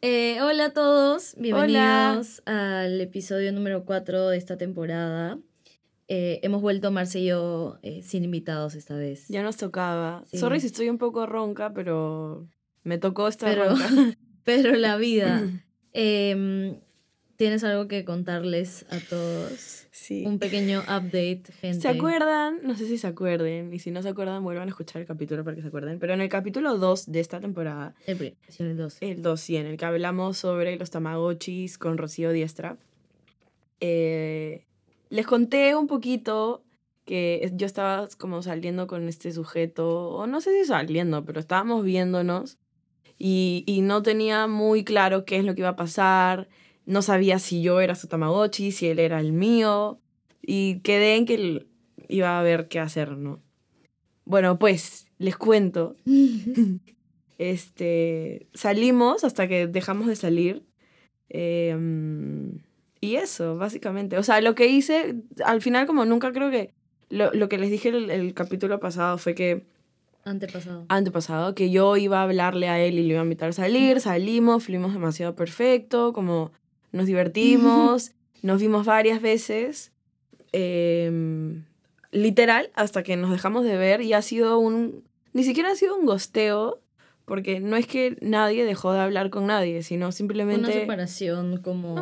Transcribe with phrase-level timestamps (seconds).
[0.00, 5.40] Eh, hola a todos, bienvenidos al episodio número 4 de esta temporada.
[6.06, 9.26] Eh, hemos vuelto Marce y yo eh, sin invitados esta vez.
[9.26, 10.22] Ya nos tocaba.
[10.32, 12.46] Sorry si estoy un poco ronca, pero
[12.84, 13.88] me tocó esta pero, ronca.
[14.44, 15.42] pero la vida.
[17.38, 19.86] ¿Tienes algo que contarles a todos?
[19.92, 20.26] Sí.
[20.26, 21.82] Un pequeño update, gente.
[21.82, 22.58] ¿Se acuerdan?
[22.64, 23.72] No sé si se acuerden.
[23.72, 26.00] Y si no se acuerdan, vuelvan a escuchar el capítulo para que se acuerden.
[26.00, 27.94] Pero en el capítulo 2 de esta temporada.
[28.06, 28.96] El, el 2.
[29.02, 32.76] El 2, sí, en el que hablamos sobre los tamagotchis con Rocío Diestra.
[33.78, 34.64] Eh,
[35.08, 36.64] les conté un poquito
[37.04, 41.84] que yo estaba como saliendo con este sujeto, o no sé si saliendo, pero estábamos
[41.84, 42.58] viéndonos
[43.16, 46.48] y, y no tenía muy claro qué es lo que iba a pasar
[46.88, 50.00] no sabía si yo era su Tamagotchi, si él era el mío,
[50.40, 51.66] y quedé en que
[52.08, 53.42] iba a ver qué hacer, ¿no?
[54.24, 55.96] Bueno, pues les cuento.
[57.38, 60.64] este, salimos hasta que dejamos de salir.
[61.28, 62.62] Em,
[63.02, 64.16] y eso, básicamente.
[64.16, 66.72] O sea, lo que hice, al final como nunca creo que...
[67.10, 69.66] Lo, lo que les dije el, el capítulo pasado fue que
[70.24, 70.84] Antepasado.
[70.88, 74.00] Antepasado, que yo iba a hablarle a él y le iba a invitar a salir,
[74.00, 76.52] salimos, fuimos demasiado perfecto, como
[76.92, 79.92] nos divertimos, nos vimos varias veces,
[80.52, 81.64] em,
[82.10, 85.96] literal, hasta que nos dejamos de ver y ha sido un, ni siquiera ha sido
[85.96, 86.80] un gosteo,
[87.24, 90.64] porque no es que nadie dejó de hablar con nadie, sino simplemente...
[90.64, 91.94] Una separación como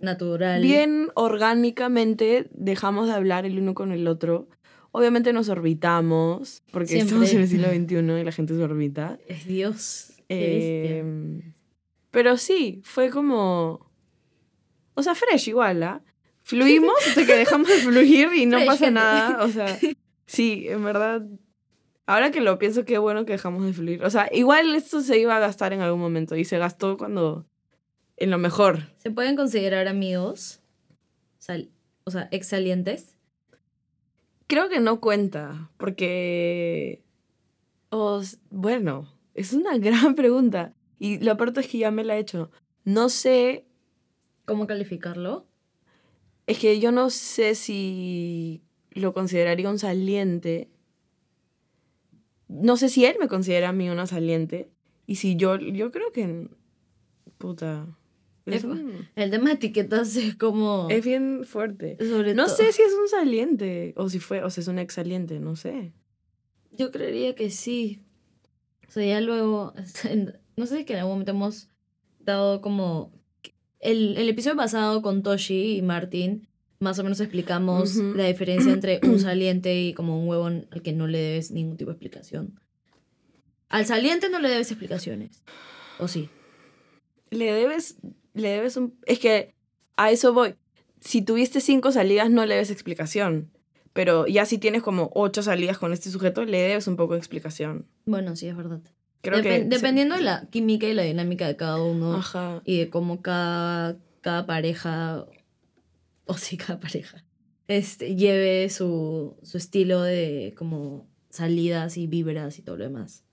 [0.00, 0.62] natural.
[0.62, 4.48] Bien orgánicamente dejamos de hablar el uno con el otro.
[4.92, 9.18] Obviamente nos orbitamos, porque estamos en el siglo XXI y la gente se orbita.
[9.26, 10.12] Es Dios.
[10.28, 11.42] Eh,
[12.10, 13.87] pero sí, fue como
[14.98, 16.02] o sea, fresh igual, ¿ah?
[16.42, 19.44] Fluimos hasta que dejamos de fluir y no pasa nada.
[19.44, 19.78] O sea,
[20.26, 21.22] sí, en verdad.
[22.06, 24.02] Ahora que lo pienso, qué bueno que dejamos de fluir.
[24.02, 27.46] O sea, igual esto se iba a gastar en algún momento y se gastó cuando.
[28.16, 28.92] en lo mejor.
[28.96, 30.60] ¿Se pueden considerar amigos?
[32.04, 33.16] o sea, exsalientes.
[34.48, 37.04] Creo que no cuenta, porque.
[37.90, 40.74] Os, bueno, es una gran pregunta.
[40.98, 42.50] Y lo aparte es que ya me la he hecho.
[42.84, 43.67] No sé
[44.48, 45.46] ¿Cómo calificarlo?
[46.46, 50.70] Es que yo no sé si lo consideraría un saliente.
[52.48, 54.70] No sé si él me considera a mí una saliente.
[55.06, 56.48] Y si yo, yo creo que...
[57.36, 57.86] Puta.
[58.46, 60.86] El tema de etiquetas es como...
[60.88, 61.98] Es bien fuerte.
[62.34, 65.56] no sé si es un saliente o si fue, o si es un exsaliente, no
[65.56, 65.92] sé.
[66.72, 68.00] Yo creería que sí.
[68.88, 69.74] O sea, ya luego,
[70.56, 71.68] no sé si que en algún momento hemos
[72.20, 73.17] dado como
[73.80, 76.48] el, el episodio pasado con Toshi y Martin,
[76.80, 80.92] más o menos explicamos la diferencia entre un saliente y como un huevón al que
[80.92, 82.60] no le debes ningún tipo de explicación.
[83.68, 85.42] Al saliente no le debes explicaciones.
[85.98, 86.30] ¿O sí?
[87.30, 87.96] Le debes.
[88.34, 88.98] Le debes un.
[89.04, 89.54] Es que
[89.96, 90.54] a eso voy.
[91.00, 93.50] Si tuviste cinco salidas, no le debes explicación.
[93.92, 97.18] Pero ya si tienes como ocho salidas con este sujeto, le debes un poco de
[97.18, 97.86] explicación.
[98.06, 98.80] Bueno, sí, es verdad
[99.22, 102.22] dependiendo de la química y la dinámica de cada uno
[102.64, 105.26] y de cómo cada, cada pareja,
[106.26, 107.24] o sí, cada pareja,
[107.66, 113.24] este, lleve su, su estilo de como salidas y vibras y todo lo demás.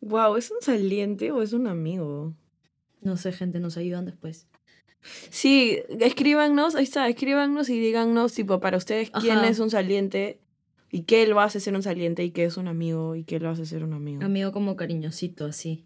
[0.00, 2.34] Wow, ¿es un saliente o es un amigo?
[3.00, 4.46] No sé, gente, nos ayudan después.
[5.30, 10.40] Sí, escríbanos, ahí está, escríbanos y díganos, tipo, para ustedes, quién es un saliente
[10.90, 13.50] y qué lo hace ser un saliente y qué es un amigo y qué lo
[13.50, 14.24] hace ser un amigo.
[14.24, 15.84] Amigo como cariñosito, así.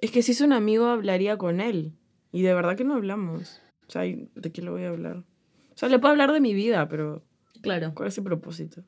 [0.00, 1.92] Es que si es un amigo hablaría con él.
[2.32, 3.62] Y de verdad que no hablamos.
[3.86, 5.18] O sea, ¿de qué le voy a hablar?
[5.18, 7.24] O sea, le puedo hablar de mi vida, pero...
[7.62, 7.92] Claro.
[7.94, 8.82] ¿Cuál es el propósito?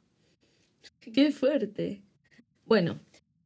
[1.00, 2.02] Qué fuerte.
[2.66, 2.98] Bueno,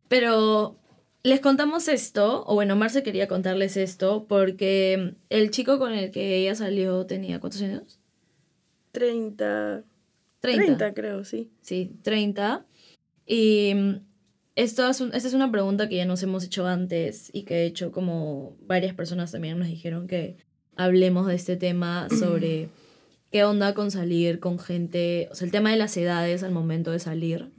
[0.09, 0.79] pero
[1.23, 6.37] les contamos esto, o bueno, Marce quería contarles esto, porque el chico con el que
[6.37, 8.01] ella salió tenía, ¿cuántos años?
[8.93, 9.85] Treinta.
[10.41, 10.95] 30.
[10.95, 11.51] creo, sí.
[11.61, 12.67] Sí, 30.
[13.27, 13.95] Y mm,
[14.57, 17.67] esto es esta es una pregunta que ya nos hemos hecho antes y que he
[17.67, 20.37] hecho como varias personas también nos dijeron que
[20.77, 22.69] hablemos de este tema sobre
[23.31, 26.91] qué onda con salir con gente, o sea, el tema de las edades al momento
[26.91, 27.51] de salir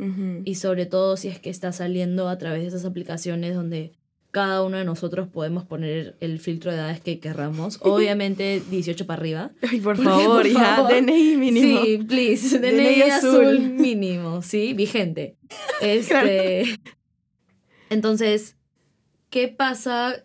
[0.43, 3.93] y sobre todo si es que está saliendo a través de esas aplicaciones donde
[4.31, 7.77] cada uno de nosotros podemos poner el filtro de edades que querramos.
[7.81, 9.51] Obviamente 18 para arriba.
[9.69, 11.81] Ay, por favor, ya, DNI mínimo.
[11.83, 13.59] Sí, please, DNI, azul.
[13.59, 15.37] mínimo, sí, vigente.
[15.81, 16.63] Este,
[17.89, 18.55] Entonces,
[19.29, 20.23] ¿qué pasa?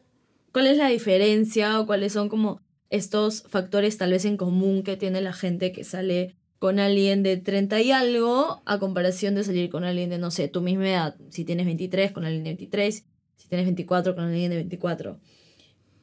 [0.52, 2.60] ¿Cuál es la diferencia o cuáles son como
[2.90, 7.36] estos factores tal vez en común que tiene la gente que sale con alguien de
[7.36, 11.16] 30 y algo a comparación de salir con alguien de, no sé, tu misma edad?
[11.30, 13.04] Si tienes 23, con alguien de 23
[13.36, 15.18] si tienes 24 con alguien de 24.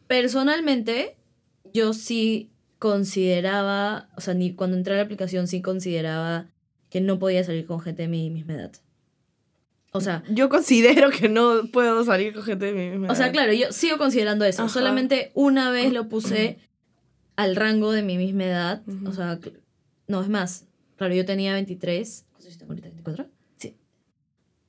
[0.08, 1.18] Personalmente,
[1.74, 6.50] yo sí consideraba, o sea, ni cuando entré a la aplicación sí consideraba
[6.90, 8.72] que no podía salir con gente de mi misma edad.
[9.92, 13.26] O sea, Yo considero que no puedo salir con gente de mi misma o sea,
[13.28, 13.34] edad.
[13.34, 14.64] claro, yo sigo considerando eso.
[14.64, 14.74] Ajá.
[14.74, 16.58] Solamente una vez lo puse
[17.36, 18.84] al rango de mi misma edad.
[19.06, 19.40] O sea,
[20.08, 20.66] no, es más.
[20.98, 22.26] Claro, yo tenía 23.
[22.32, 22.90] ¿Cuántos ahorita?
[22.90, 23.28] ¿24?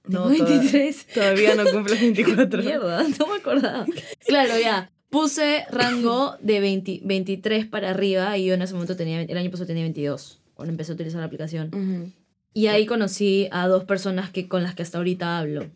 [0.07, 1.07] No, Tengo toda- 23.
[1.15, 2.63] Todavía no cumples 24.
[2.63, 3.87] Mierda, no me acordaba.
[4.27, 4.91] Claro, ya.
[5.11, 9.51] Puse rango de 20 23 para arriba y yo en ese momento tenía, el año
[9.51, 11.69] pasado tenía 22, cuando empecé a utilizar la aplicación.
[11.73, 12.11] Ujú.
[12.53, 15.71] Y ahí conocí a dos personas que, con las que hasta ahorita hablo.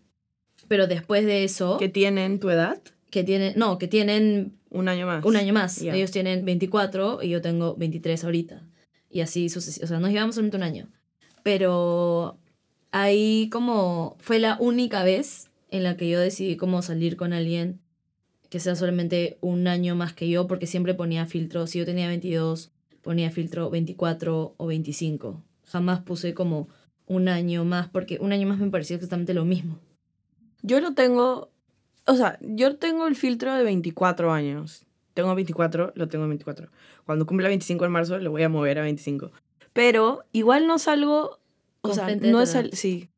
[0.66, 2.80] Pero después de eso, ¿Que tienen tu edad?
[3.10, 5.24] que tienen, no, que tienen Un año más.
[5.24, 5.76] un año más.
[5.80, 5.94] Ya.
[5.94, 8.62] Ellos tienen 24 y yo tengo 23 ahorita.
[9.10, 9.84] Y así sucesivamente.
[9.84, 10.88] O sea, nos llevamos solamente un año.
[11.42, 12.36] Pero
[12.92, 17.80] ahí como fue la única vez en la que yo decidí como salir con alguien
[18.48, 21.66] que sea solamente un año más que yo, porque siempre ponía filtro.
[21.66, 25.42] Si yo tenía 22, ponía filtro 24 o 25.
[25.66, 26.68] Jamás puse como
[27.06, 29.78] un año más, porque un año más me parecía exactamente lo mismo.
[30.62, 31.50] Yo lo tengo,
[32.06, 34.86] o sea, yo tengo el filtro de 24 años.
[35.14, 36.68] Tengo 24, lo tengo 24.
[37.04, 39.30] Cuando cumpla 25 en marzo, lo voy a mover a 25.
[39.72, 41.40] Pero igual no salgo,
[41.82, 43.08] o sea, no es al- sí.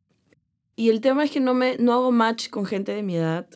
[0.77, 3.47] Y el tema es que no me no hago match con gente de mi edad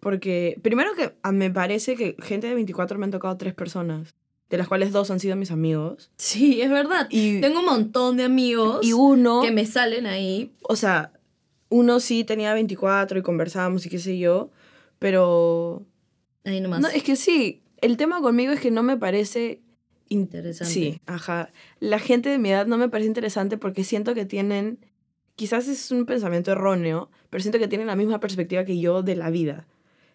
[0.00, 4.14] porque primero que ah, me parece que gente de 24 me han tocado tres personas,
[4.50, 7.06] de las cuales dos han sido mis amigos Sí, es verdad.
[7.10, 11.12] y Tengo un montón de amigos y uno que me salen ahí o sea,
[11.70, 14.50] uno sí tenía 24 y conversábamos y qué sé yo,
[14.98, 15.84] pero
[16.44, 16.80] Ahí nomás.
[16.80, 19.60] No, es que sí, el tema conmigo es que no me parece...
[20.08, 20.72] in- Interesante.
[20.72, 21.50] Sí, ajá.
[21.80, 24.78] La gente de mi edad no me parece interesante porque siento que tienen,
[25.36, 29.16] quizás es un pensamiento erróneo, pero siento que tienen la misma perspectiva que yo de
[29.16, 29.66] la vida.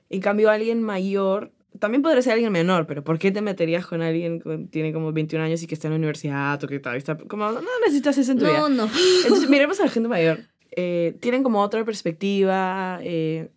[0.10, 4.02] En cambio, alguien mayor, también podría ser alguien menor, pero ¿por qué te meterías con
[4.02, 6.98] alguien que tiene como 21 años y que está en la universidad o que todavía
[7.00, 7.18] está...
[7.18, 8.60] Como, no necesitas eso en tu vida.
[8.60, 8.90] No, no.
[9.24, 10.40] Entonces, miremos a la gente mayor.
[10.72, 13.00] Eh, tienen como otra perspectiva.
[13.04, 13.50] eh,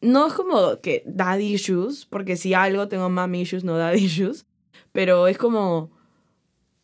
[0.00, 4.46] no es como que daddy issues, porque si algo tengo mommy issues, no daddy issues.
[4.98, 5.90] Pero es como.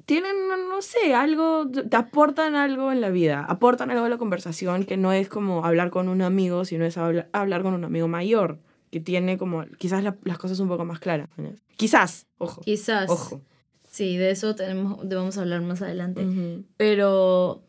[0.06, 0.36] Tienen,
[0.68, 1.68] no, sé, algo.
[1.68, 3.44] Te aportan algo en la vida.
[3.48, 6.96] Aportan algo a la conversación que no es como hablar con un amigo, sino es
[6.96, 8.60] habla- hablar con un amigo mayor.
[8.92, 9.64] Que tiene como.
[9.78, 11.28] Quizás la- las cosas un poco más claras.
[11.76, 12.60] Quizás, ojo.
[12.60, 13.10] Quizás.
[13.10, 13.40] Ojo.
[13.90, 16.24] Sí, de eso tenemos, de vamos a hablar más adelante.
[16.76, 17.62] Pero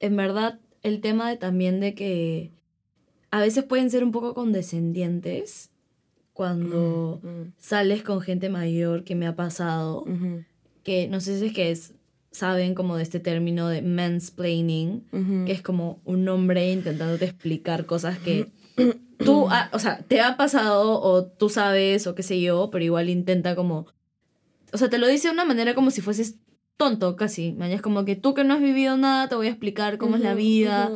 [0.00, 2.50] en verdad, el tema de también de que
[3.30, 5.69] a veces pueden ser un poco condescendientes
[6.40, 10.06] cuando Mm, sales con gente mayor que me ha pasado.
[10.82, 11.92] Que no sé si es que es,
[12.30, 15.04] saben como de este término de mansplaining.
[15.44, 18.50] que es como un hombre intentándote explicar cosas que
[19.18, 23.10] tú, o sea, te ha pasado o tú sabes o qué sé yo, pero igual
[23.10, 23.86] intenta como,
[24.72, 26.36] o sea, te lo dice de una manera como si fueses
[26.78, 29.98] tonto casi, es como que tú que no has vivido nada, te voy a explicar
[29.98, 30.90] cómo es la vida,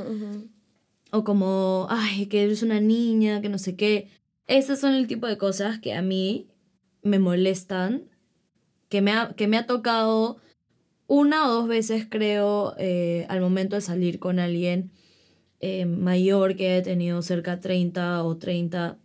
[1.11, 4.08] o como, ay, que eres una niña, que no sé qué.
[4.46, 6.49] Esas son el tipo de cosas que a mí
[7.02, 8.05] me molestan,
[8.88, 10.38] que me ha, que me ha tocado
[11.06, 14.91] una o dos veces, creo, eh, al momento de salir con alguien
[15.61, 18.99] eh, mayor que haya tenido cerca 30 o 30,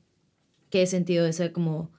[0.69, 1.91] que he sentido ese como,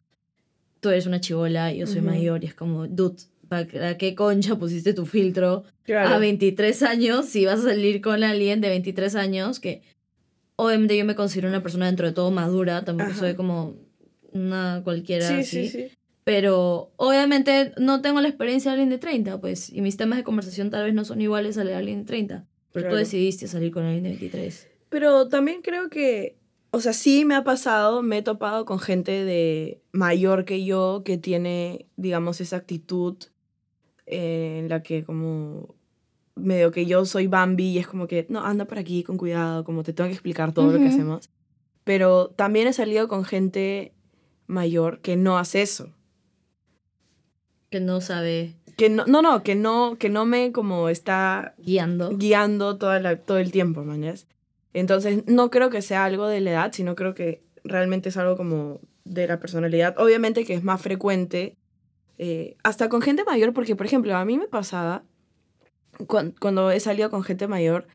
[0.80, 4.94] tú eres una chivola, yo soy mayor, y es como, dude, ¿para qué concha pusiste
[4.94, 5.64] tu filtro?
[5.82, 6.14] Claro.
[6.14, 9.82] a 23 años, si vas a salir con alguien de 23 años, que
[10.60, 13.18] obviamente yo me considero una persona dentro de todo madura, tampoco Ajá.
[13.20, 13.76] soy como
[14.32, 15.96] una cualquiera Sí, así, sí, sí.
[16.24, 20.24] pero obviamente no tengo la experiencia de alguien de 30, pues, y mis temas de
[20.24, 22.94] conversación tal vez no son iguales a de alguien de 30, pero Claro.
[22.96, 24.68] tú decidiste salir con alguien de 23.
[24.88, 26.36] Pero también creo que,
[26.70, 31.02] o sea, sí me ha pasado, me he topado con gente de mayor que yo
[31.04, 33.16] que tiene, digamos, esa actitud
[34.06, 35.74] eh, en la que como
[36.40, 39.64] medio que yo soy Bambi y es como que, no, anda por aquí con cuidado,
[39.64, 41.30] como te tengo que explicar todo lo que hacemos.
[41.84, 43.92] Pero también he salido con gente
[44.46, 45.90] mayor que no hace eso.
[47.70, 52.10] Que no sabe Que no, no, no, que no, que no me como está guiando.
[52.16, 54.26] guiando toda la- todo el tiempo, mañas.
[54.72, 58.36] Entonces, no creo que sea algo de la edad, sino creo que realmente es algo
[58.36, 59.94] como de la personalidad.
[59.98, 61.56] Obviamente que es más frecuente,
[62.18, 65.02] eh, hasta con gente mayor, porque, por ejemplo, a mí me pasaba,
[66.06, 67.86] cuando he salido con gente mayor,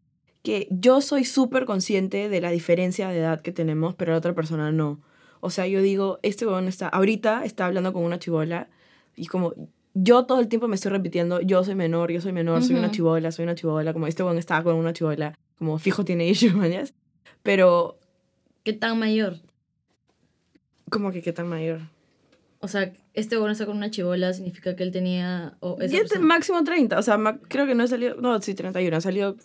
[0.44, 4.34] que yo soy súper consciente de la diferencia de edad que tenemos, pero la otra
[4.34, 5.02] persona no.
[5.40, 8.70] O sea, yo digo, este huevón está, ahorita está hablando con una chivola
[9.16, 9.54] y como
[9.94, 12.92] yo todo el tiempo me estoy repitiendo, yo soy menor, yo soy menor, soy una
[12.92, 16.54] chivola, soy una chivola, como este huevón está con una chivola, como fijo tiene issues,
[16.56, 16.94] mañas.
[17.44, 17.98] Pero
[18.66, 19.36] ¿Qué tan mayor?
[20.90, 21.82] ¿Cómo que qué tan mayor?
[22.66, 25.56] O sea, este bueno está con una chivola, significa que él tenía...
[25.62, 27.00] O esa Y este persona- máximo 30.
[27.00, 27.18] O sea,
[27.48, 28.16] creo que no he salido.
[28.20, 28.98] No, sí, 31.
[28.98, 29.36] Ha salido.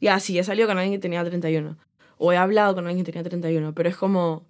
[0.00, 1.76] Ya, sí, he salido con alguien que tenía 31.
[2.16, 3.74] O he hablado con alguien que tenía 31.
[3.74, 4.44] Pero es como.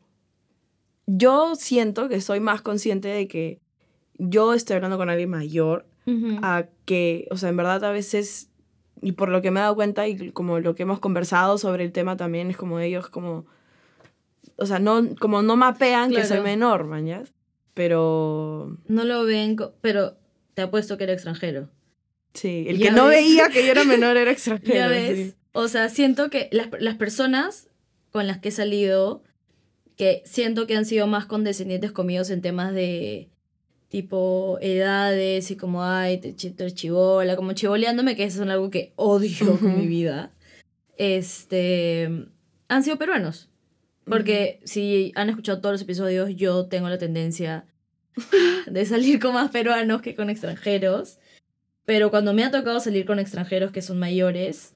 [1.07, 3.61] Yo siento que soy más consciente de que
[4.19, 5.87] yo estoy hablando con alguien mayor
[6.43, 8.51] a que, o sea, en verdad a veces,
[9.03, 11.85] y por lo que me he dado cuenta y como lo que hemos conversado sobre
[11.85, 13.45] el tema también, es como ellos como,
[14.57, 17.35] o sea, no, como no mapean que soy menor, mañas,
[17.79, 20.17] pero No lo ven, pero
[20.55, 21.71] te apuesto que era extranjero.
[22.35, 23.25] sí, el que no ves.
[23.25, 24.75] veía que yo era menor era extranjero.
[24.75, 25.17] Ya ves.
[25.17, 25.35] sí.
[25.53, 27.69] O sea, siento que las, las personas
[28.11, 29.23] con las que he salido,
[29.97, 33.29] que siento que han sido más condescendientes conmigo en temas de
[33.87, 38.93] tipo edades y como, ay, te, eres chivola, como chivoleándome, que eso es algo que
[38.97, 40.33] odio con mi vida.
[40.97, 42.27] Este,
[42.67, 43.48] han sido peruanos.
[44.09, 47.67] Porque si han escuchado todos los episodios, yo tengo la tendencia
[48.67, 51.19] de salir con más peruanos que con extranjeros.
[51.85, 54.75] Pero cuando me ha tocado salir con extranjeros que son mayores,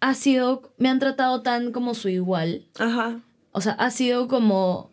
[0.00, 2.68] ha sido, me han tratado tan como su igual.
[2.78, 3.20] Ajá.
[3.52, 4.92] O sea, ha sido como,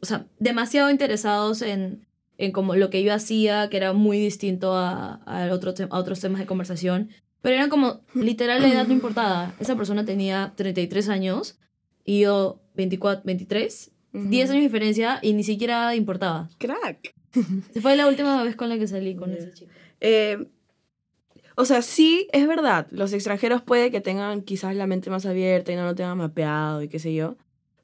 [0.00, 4.74] o sea, demasiado interesados en, en como lo que yo hacía, que era muy distinto
[4.74, 7.10] a, a, otro a otros temas de conversación.
[7.42, 9.54] Pero era como, literal, la edad no importaba.
[9.60, 11.58] Esa persona tenía 33 años
[12.08, 13.90] y yo 24, 23.
[14.14, 14.28] Ujú.
[14.30, 16.48] 10 años de diferencia y ni siquiera importaba.
[16.56, 17.14] Crack.
[17.74, 19.36] Se fue la última vez con la que salí con Ya.
[19.36, 19.74] esa chica.
[20.00, 20.46] Eh,
[21.54, 22.86] o sea, sí, es verdad.
[22.92, 26.82] Los extranjeros puede que tengan quizás la mente más abierta y no lo tengan mapeado
[26.82, 27.36] y qué sé yo.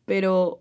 [0.07, 0.61] Pero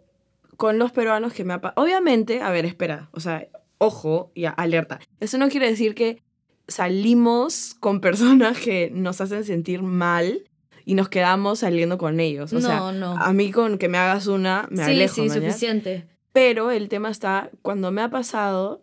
[0.58, 3.08] con los peruanos que me ha Obviamente, a ver, espera.
[3.14, 5.00] O sea, ojo y alerta.
[5.22, 6.22] Eso no quiere decir que
[6.68, 10.44] salimos con personas que nos hacen sentir mal
[10.86, 12.52] y nos quedamos saliendo con ellos.
[12.54, 13.18] O no, sea, no.
[13.18, 15.16] a mí con que me hagas una, me sí, alejo.
[15.16, 15.36] sí, mañas.
[15.36, 16.08] suficiente.
[16.32, 18.82] Pero el tema está, cuando me ha pasado,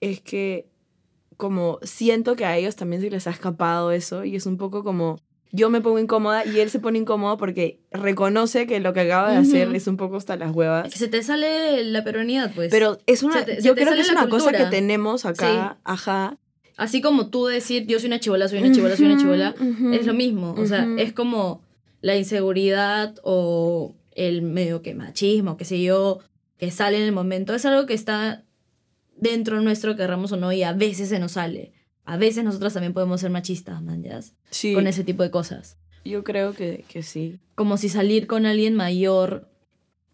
[0.00, 0.68] es que
[1.36, 4.84] como siento que a ellos también se les ha escapado eso y es un poco
[4.84, 5.18] como
[5.52, 9.32] yo me pongo incómoda y él se pone incómodo porque reconoce que lo que acaba
[9.32, 9.76] de hacer Ujú.
[9.76, 10.88] es un poco hasta las huevas.
[10.92, 12.70] que se te sale la peruanidad, pues.
[12.70, 16.38] Pero es una, te- yo creo que es una cosa que tenemos acá, ajá.
[16.76, 19.54] Así como tú decir, yo soy una chivola, soy una chivola, soy una chivola,
[19.92, 20.54] es lo mismo.
[20.58, 21.62] O sea, es como
[22.00, 26.20] la inseguridad o el medio que machismo, qué sé yo,
[26.56, 27.54] que sale en el momento.
[27.54, 28.44] Es algo que está
[29.16, 31.72] dentro nuestro, querramos o no, y a veces se nos sale.
[32.04, 35.78] A veces nosotros también podemos ser machistas, man, ya, Sí, con ese tipo de cosas.
[36.04, 37.38] yo creo que, que sí.
[37.54, 39.48] Como si salir con alguien mayor,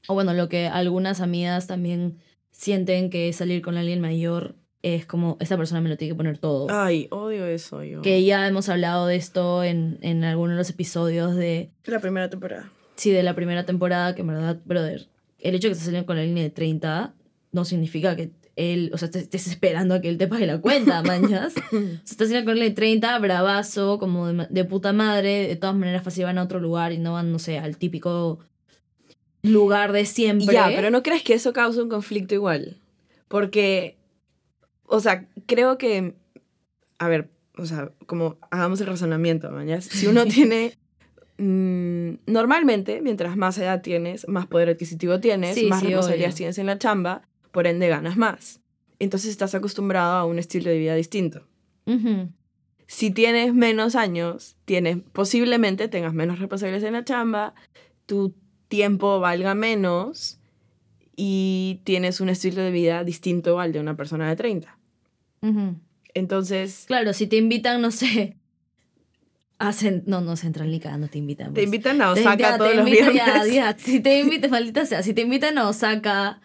[0.09, 2.19] o bueno, lo que algunas amigas también
[2.51, 4.57] sienten que salir con alguien mayor
[4.95, 6.69] es como, esta persona me lo tiene que poner todo.
[6.71, 8.03] Ay, odio eso yo.
[8.03, 12.31] Que ya hemos hablado de esto en, en algunos de los episodios de, La primera
[12.31, 12.71] temporada.
[12.95, 15.09] sí, de la primera temporada, que en verdad, brother,
[15.41, 17.15] el hecho de que estés saliendo con alguien de 30
[17.51, 20.61] no significa que él, o sea, te estés esperando a que él te pague la
[20.61, 21.55] cuenta, mañas.
[21.71, 26.05] Si estás saliendo con alguien de 30, bravazo, como de puta madre, de todas maneras
[26.05, 28.39] fácil van a otro lugar y no van, no sé, al típico
[29.43, 30.55] lugar de siempre.
[30.55, 32.79] Ya, pero ¿no crees que eso causa un conflicto igual?
[33.29, 33.97] Porque,
[34.87, 36.15] o sea, creo que,
[36.99, 39.81] a ver, o sea, como hagamos el razonamiento, mañana.
[39.81, 40.77] Si uno tiene,
[41.39, 46.39] mm, normalmente, mientras más edad tienes, más poder adquisitivo tienes, Sí, más sí, responsabilidades obvio.
[46.39, 48.61] tienes en la chamba, por ende ganas más.
[48.99, 51.47] Entonces estás acostumbrado a un estilo de vida distinto.
[51.87, 52.31] Ujú.
[52.87, 57.55] Si tienes menos años, tienes, posiblemente tengas menos responsabilidades en la chamba,
[58.07, 58.35] tu
[58.69, 60.39] tiempo valga menos
[61.17, 64.76] y tienes un estilo de vida distinto al de una persona de 30.
[65.43, 65.77] Ujú.
[66.15, 68.37] Entonces, Claro, si te invitan, no sé,
[69.59, 71.49] a cen- no, no Central ni cagando te invitan.
[71.49, 71.65] te pues.
[71.67, 73.47] invitan a Te- Osaka te todos los invitan- viernes.
[73.55, 76.41] ya, ya, Si te invitan, maldita sea, si te invitan a Osaka,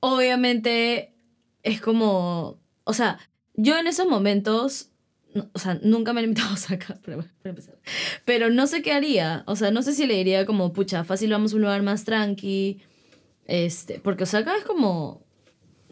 [0.00, 1.14] obviamente
[1.62, 3.18] es como, o sea,
[3.54, 4.90] yo en esos momentos,
[5.34, 7.78] no- o sea, nunca me han invitado a Osaka, para empezar.
[8.24, 11.30] Pero no sé qué haría, o sea, no sé si le diría como, pucha, fácil
[11.30, 12.80] vamos a un lugar más tranqui,
[13.46, 15.23] este, porque Osaka es como...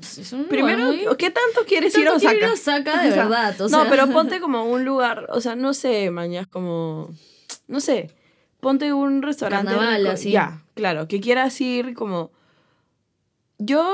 [0.02, 2.50] Es un lugar Primero, muy- ¿qué tanto quieres ir a quiero ir Osaka?
[2.50, 5.54] a Osaka de O sea, verdad, o no, pero ponte como un lugar, o sea,
[5.56, 7.10] no sé, mañana como,
[7.68, 8.10] no sé,
[8.60, 9.72] ponte un restaurante.
[9.72, 10.30] Carnaval, así.
[10.32, 12.30] Ya, claro, que quieras ir como,
[13.58, 13.84] yo,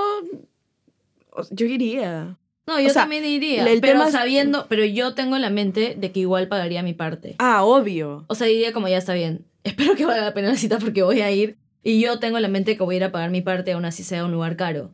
[1.50, 2.36] yo iría.
[2.66, 5.42] No, yo O sea, también iría, el pero tema es- sabiendo, pero yo tengo en
[5.42, 7.34] la mente de que igual pagaría mi parte.
[7.38, 8.24] Ah, obvio.
[8.28, 9.46] O sea, diría como ya está bien.
[9.64, 11.56] Espero que valga la pena la cita porque voy a ir.
[11.82, 13.84] Y yo tengo en la mente que voy a ir a pagar mi parte, aún
[13.86, 14.90] así sea un lugar caro.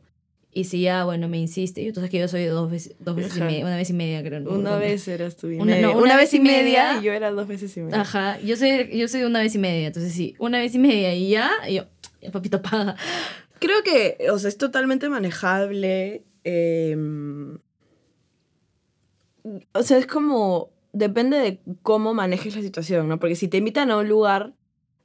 [0.57, 3.35] Y si ya, bueno, me insiste, y entonces que yo soy dos veces, dos veces
[3.35, 4.39] y media, una vez y media, creo.
[4.39, 5.81] no Una vez eras tú y Una- media.
[5.87, 7.99] no, una, vez y media, y yo era dos veces y media.
[7.99, 10.79] Ajá, yo soy, yo soy de una vez y media, entonces sí, una vez y
[10.79, 11.83] media y ya, y yo,
[12.21, 12.95] el papito paga.
[13.59, 16.23] Creo que, o sea, es totalmente manejable.
[16.45, 17.57] em,
[19.73, 23.19] o sea, es como, depende de cómo manejes la situación, ¿no?
[23.19, 24.53] Porque si te invitan a un lugar,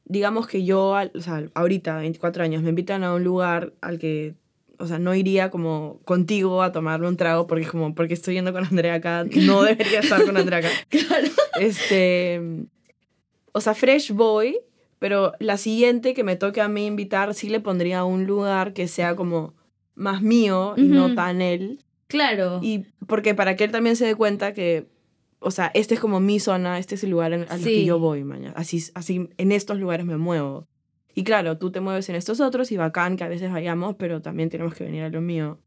[0.04, 4.34] digamos que yo, o sea, ahorita, 24 años, me invitan a un lugar al que,
[4.80, 8.34] o sea, no iría como contigo a tomarme un trago porque es como, porque estoy
[8.34, 10.68] yendo con Andrea acá, no debería estar con Andrea acá.
[10.88, 11.28] Claro.
[11.60, 12.40] Este,
[13.52, 14.58] o sea, fresh boy,
[14.98, 18.88] pero la siguiente que me toque a mí invitar, sí le pondría un lugar que
[18.88, 19.54] sea como
[19.94, 21.84] más mío y no tan él.
[22.06, 22.58] Claro.
[22.62, 24.86] Y porque para que él también se dé cuenta que,
[25.38, 27.98] o sea, este es como mi zona, este es el lugar en- al que yo
[27.98, 28.52] voy, mañana.
[28.56, 30.66] Así, así en estos lugares me muevo.
[31.20, 34.22] Y claro, tú te mueves en estos otros y bacán que a veces vayamos, pero
[34.22, 35.60] también tenemos que venir a lo mío.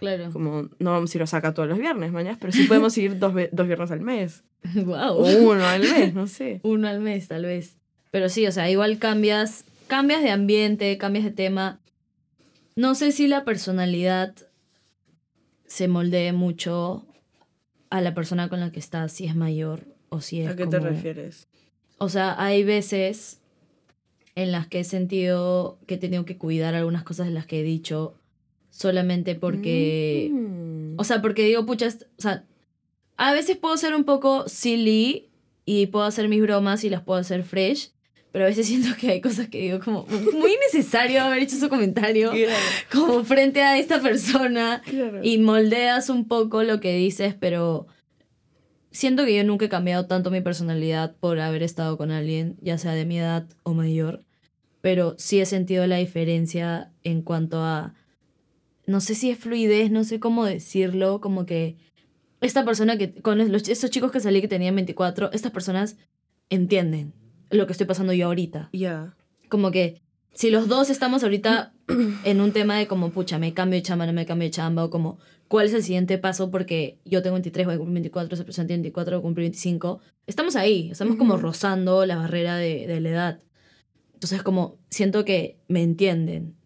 [0.00, 0.30] claro.
[0.30, 3.18] Como no vamos a ir a saca todos los viernes, mañana, pero sí podemos ir
[3.18, 4.44] dos, dos viernes al mes.
[4.74, 5.14] Wow.
[5.14, 6.60] O uno al mes, no sé.
[6.62, 7.78] Uno al mes, tal vez.
[8.10, 11.80] Pero sí, o sea, igual cambias, cambias de ambiente, cambias de tema.
[12.76, 14.34] No sé si la personalidad
[15.68, 17.06] se moldee mucho
[17.88, 20.66] a la persona con la que estás, si es mayor o si es ¿A qué
[20.66, 21.48] te refieres?
[21.96, 23.37] O sea, hay veces
[24.38, 27.58] en las que he sentido que he tenido que cuidar algunas cosas de las que
[27.58, 28.14] he dicho
[28.70, 30.30] solamente porque...
[30.32, 30.94] Mm.
[30.96, 32.44] O sea, porque digo, pucha, o sea,
[33.16, 35.28] a veces puedo ser un poco silly
[35.64, 37.90] y puedo hacer mis bromas y las puedo hacer fresh,
[38.30, 41.68] pero a veces siento que hay cosas que digo como muy necesario haber hecho ese
[41.68, 42.54] comentario Claro,
[42.92, 45.18] como frente a esta persona claro.
[45.20, 47.88] y moldeas un poco lo que dices, pero
[48.92, 52.78] siento que yo nunca he cambiado tanto mi personalidad por haber estado con alguien, ya
[52.78, 54.24] sea de mi edad o mayor,
[54.80, 57.94] pero sí he sentido la diferencia en cuanto a,
[58.86, 61.76] no sé si es fluidez, no sé cómo decirlo, como que
[62.40, 65.96] esta persona que, con los, estos chicos que salí que tenían 24, estas personas
[66.50, 67.12] entienden
[67.50, 68.70] lo que estoy pasando yo ahorita.
[68.72, 69.16] Ya.
[69.48, 71.72] Como que si los dos estamos ahorita
[72.24, 74.84] en un tema de como, pucha, me cambio de chamba, no me cambio de chamba,
[74.84, 75.18] o como,
[75.48, 76.50] ¿cuál es el siguiente paso?
[76.50, 79.44] Porque yo tengo 23, voy a cumplir 24, esa persona tiene 24, voy a cumplir
[79.46, 80.00] 25.
[80.26, 83.40] Estamos ahí, estamos como rozando la barrera de, de la edad.
[84.18, 86.56] Entonces, como, siento que me entienden.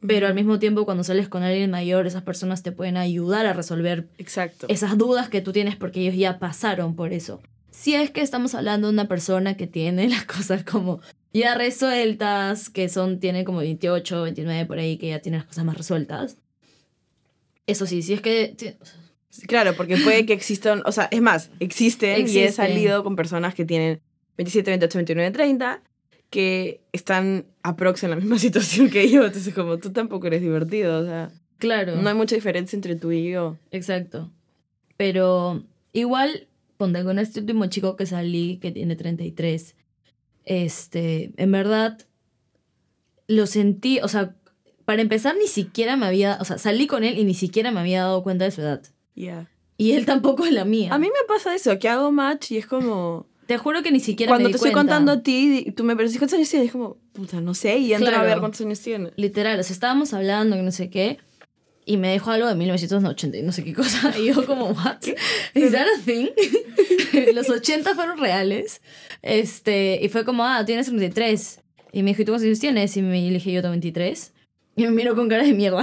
[0.00, 3.52] Pero al mismo tiempo, cuando sales con alguien mayor, esas personas te pueden ayudar a
[3.52, 4.64] resolver Exacto.
[4.70, 7.42] esas dudas que tú tienes porque ellos ya pasaron por eso.
[7.70, 11.02] Si es que estamos hablando de una persona que tiene las cosas como
[11.34, 15.66] ya resueltas, que son, tiene como 28, 29 por ahí, que ya tiene las cosas
[15.66, 16.38] más resueltas.
[17.66, 18.56] Eso sí, si es que...
[19.48, 22.52] Claro, porque puede que existan, o sea, es más, existen, y he Existen.
[22.52, 24.00] salido con personas que tienen
[24.38, 25.82] 27, 28, 29, 30,
[26.32, 29.24] que están aprox en la misma situación que yo.
[29.24, 33.12] Entonces, como tú tampoco eres divertido, o sea, Claro, no hay mucha diferencia entre tú
[33.12, 33.56] y yo.
[33.70, 34.32] exacto.
[34.96, 39.76] Pero igual, ponte con este último chico que salí, que tiene 33,
[40.44, 41.98] este, en verdad,
[43.28, 44.34] lo sentí, o sea,
[44.84, 47.80] para empezar ni siquiera me había, o sea, salí con él y ni siquiera me
[47.80, 48.82] había dado cuenta de su edad.
[49.14, 49.48] Ya.
[49.76, 50.92] Y él tampoco es la mía.
[50.92, 53.26] A mí me pasa eso, que hago match y es como...
[53.52, 54.92] Te juro que ni siquiera Cuando me di te estoy cuenta.
[54.94, 57.92] contando a ti, tú me preguntas cuántos años tienes, es como, puta, no sé, y
[57.92, 58.26] entra a Claro.
[58.28, 59.12] ver cuántos años tienes.
[59.16, 61.18] Literal, o sea, estábamos hablando que no sé qué.
[61.84, 64.10] Y me dejó algo de 1980 y no sé qué cosa.
[64.18, 65.02] Y yo como, what?
[65.54, 66.28] ¿Is that a thing?
[67.34, 68.80] Los 80 fueron reales.
[69.20, 71.60] Este, y fue como, ah, tienes 33.
[71.92, 72.96] Y me dijo, ¿y tú cuántos años tienes?
[72.96, 74.32] Y me y le dije, yo tengo 23.
[74.76, 75.82] Y me miró con cara de mierda.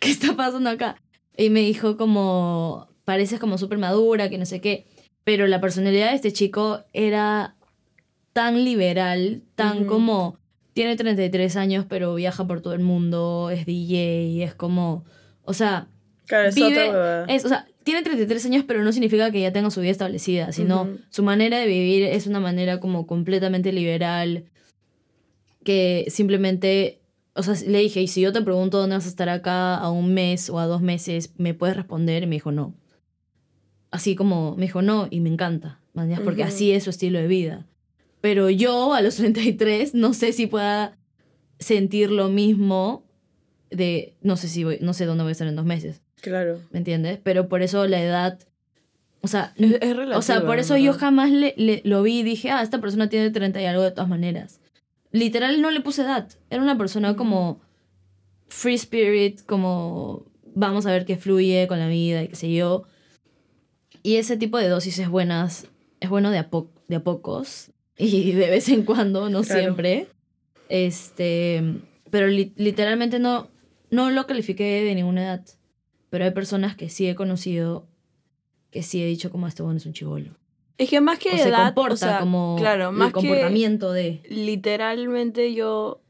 [0.00, 0.96] ¿Qué está pasando acá?
[1.36, 4.86] Y me dijo como, pareces como súper madura, que no sé qué.
[5.24, 7.56] Pero la personalidad de este chico era
[8.32, 9.86] tan liberal, tan Ujú.
[9.86, 10.38] como...
[10.74, 15.04] Tiene 33 años, pero viaja por todo el mundo, es DJ, es como...
[15.44, 15.86] O sea,
[16.26, 16.88] Claro, es vive...
[16.88, 17.24] otra.
[17.26, 20.52] Es, o sea, tiene 33 años, pero no significa que ya tenga su vida establecida,
[20.52, 24.44] sino su manera de vivir es una manera como completamente liberal,
[25.64, 27.00] que simplemente...
[27.36, 29.90] O sea, le dije, y si yo te pregunto dónde vas a estar acá a
[29.90, 32.22] un mes o a dos meses, ¿me puedes responder?
[32.22, 32.74] Y me dijo, no.
[33.94, 35.78] Así como, me dijo, no, y me encanta,
[36.24, 36.48] porque Ujú.
[36.48, 37.64] así es su estilo de vida.
[38.20, 40.98] Pero yo a los 33 no sé si pueda
[41.60, 43.04] sentir lo mismo
[43.70, 46.58] de, no sé si voy, no sé dónde voy a estar en dos meses, Claro.
[46.72, 47.20] ¿me entiendes?
[47.22, 48.40] Pero por eso la edad,
[49.20, 52.22] o sea, Es, es o sea, por eso yo jamás le, le- lo vi y
[52.24, 54.60] dije, ah, esta persona tiene 30 y algo de todas maneras.
[55.12, 56.28] Literal no le puse edad.
[56.50, 57.60] Era una persona como
[58.48, 62.84] free spirit, como vamos a ver qué fluye con la vida y qué sé yo.
[64.04, 65.66] Y ese tipo de dosis es buenas,
[65.98, 69.60] es bueno de a, po- de a pocos y de vez en cuando, no Claro.
[69.60, 70.06] siempre.
[70.68, 71.62] Este,
[72.10, 73.48] pero li- literalmente no,
[73.90, 75.44] no lo califiqué de ninguna edad.
[76.10, 77.88] Pero hay personas que sí he conocido
[78.70, 80.36] que sí he dicho como este bueno es un chivolo.
[80.78, 83.92] Es que más que O se edad, comporta o sea, como claro, más el comportamiento
[83.92, 84.20] de...
[84.22, 86.00] que literalmente yo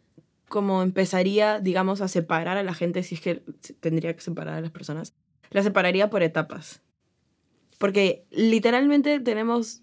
[0.49, 3.43] como empezaría, digamos, a separar a la gente, si es que
[3.81, 5.13] tendría que separar a las personas,
[5.51, 6.81] la separaría por etapas.
[7.85, 9.83] Porque literalmente tenemos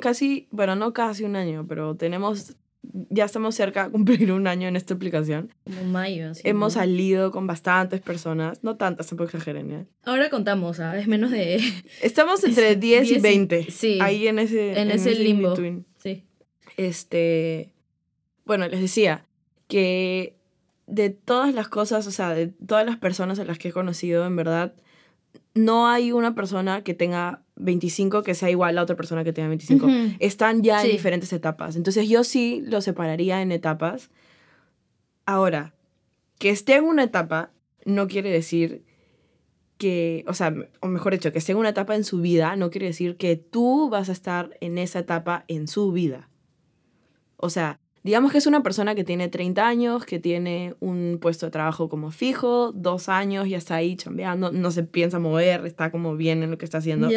[0.00, 4.66] casi, bueno, no casi un año, pero tenemos, ya estamos cerca de cumplir un año
[4.66, 5.54] en esta aplicación.
[5.62, 6.30] Como mayo.
[6.30, 6.80] Así, Hemos ¿no?
[6.80, 9.86] salido con bastantes personas, no tantas, tampoco exageren, ¿eh?
[10.02, 10.98] Ahora contamos, ¿ah?
[10.98, 11.60] Es menos de...
[12.02, 13.70] Estamos entre 10 y 10 y- 20.
[13.70, 13.98] sí.
[14.02, 15.54] Ahí en ese, En ese limbo.
[15.98, 16.24] Sí.
[16.76, 17.72] Este,
[18.44, 19.24] bueno, les decía
[19.68, 20.34] que
[20.88, 24.26] de todas las cosas, o sea, de todas las personas a las que he conocido,
[24.26, 24.74] en verdad,
[25.54, 29.48] no hay una persona que tenga 25 que sea igual a otra persona que tenga
[29.48, 29.86] 25.
[29.86, 29.94] Ujú.
[30.18, 30.86] Están ya Sí.
[30.88, 31.76] en diferentes etapas.
[31.76, 34.10] Entonces yo sí lo separaría en etapas.
[35.26, 35.74] Ahora,
[36.38, 37.50] que esté en una etapa
[37.84, 38.84] no quiere decir
[39.78, 42.70] que, o sea, o mejor dicho, que esté en una etapa en su vida no
[42.70, 46.28] quiere decir que tú vas a estar en esa etapa en su vida.
[47.36, 51.46] O sea, digamos que es una persona que tiene 30 años, que tiene un puesto
[51.46, 55.90] de trabajo como fijo, dos años, ya está ahí chambeando, no se piensa mover, está
[55.90, 57.08] como bien en lo que está haciendo.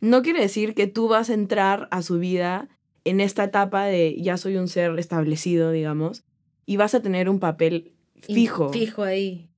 [0.00, 2.68] No quiere decir que tú vas a entrar a su vida
[3.04, 6.24] en esta etapa de ya soy un ser establecido, digamos,
[6.66, 7.92] y vas a tener un papel
[8.28, 8.72] Y fijo.
[8.72, 9.48] Fijo ahí.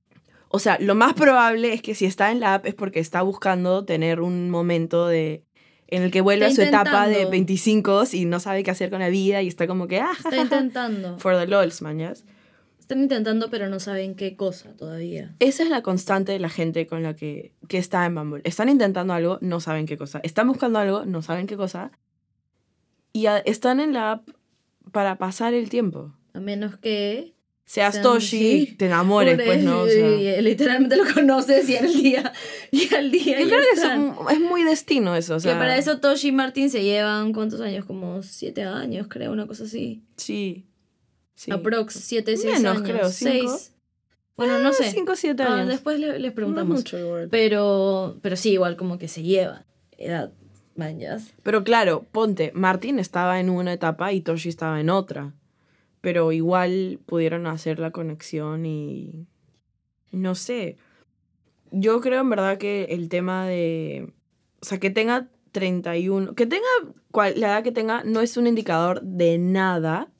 [0.49, 3.21] O sea, lo más probable es que si está en la app es porque está
[3.21, 5.43] buscando tener un momento de
[5.87, 7.31] en el que vuelve a su etapa de intentando.
[7.31, 10.37] 25 y no sabe qué hacer con la vida y está como que ah, Está
[10.37, 11.17] intentando.
[11.19, 12.25] for the lols, mañas.
[12.79, 15.35] Están intentando, pero no saben qué cosa todavía.
[15.39, 18.41] Esa es la constante de la gente con la que, que está en Bumble.
[18.45, 20.19] Están intentando algo, no saben qué cosa.
[20.23, 21.91] Están buscando algo, no saben qué cosa.
[23.13, 24.29] Y a- están en la app
[24.91, 26.13] para pasar el tiempo.
[26.33, 27.33] A menos que...
[27.67, 28.75] Seas Toshi, sí.
[28.77, 29.81] te enamores, pues, ¿no?
[29.81, 32.31] O sea, literalmente lo conoces y al día...
[32.71, 33.59] Y al día yo creo
[34.27, 35.35] que es, muy destino eso.
[35.35, 37.85] O sea, que para eso Toshi y Martin se llevan, ¿cuántos años?
[37.85, 40.03] Como siete años, creo, una cosa así.
[40.15, 40.67] Sí.
[41.33, 41.51] sí.
[41.51, 42.87] Aprox, siete, seis Menos, años.
[42.89, 43.49] creo, cinco.
[43.49, 43.71] Seis.
[44.37, 44.91] Bueno, no sé.
[44.91, 45.69] 5 o 7 Ah, años.
[45.69, 46.77] después le- les No preguntamos.
[46.79, 47.29] mucho igual.
[47.31, 49.65] Pero, pero sí, igual como que se llevan
[49.97, 50.33] edad,
[50.75, 51.33] manjas.
[51.41, 55.33] Pero claro, ponte, Martín estaba en una etapa y Toshi estaba en otra.
[56.05, 59.25] Pero igual pudieron hacer la conexión y...
[60.11, 60.77] No sé.
[61.71, 64.13] Yo creo en verdad que el tema de...
[64.61, 66.35] O sea, que tenga 31...
[66.35, 66.67] Que tenga...
[67.09, 70.11] cual- la edad que tenga no es un indicador de nada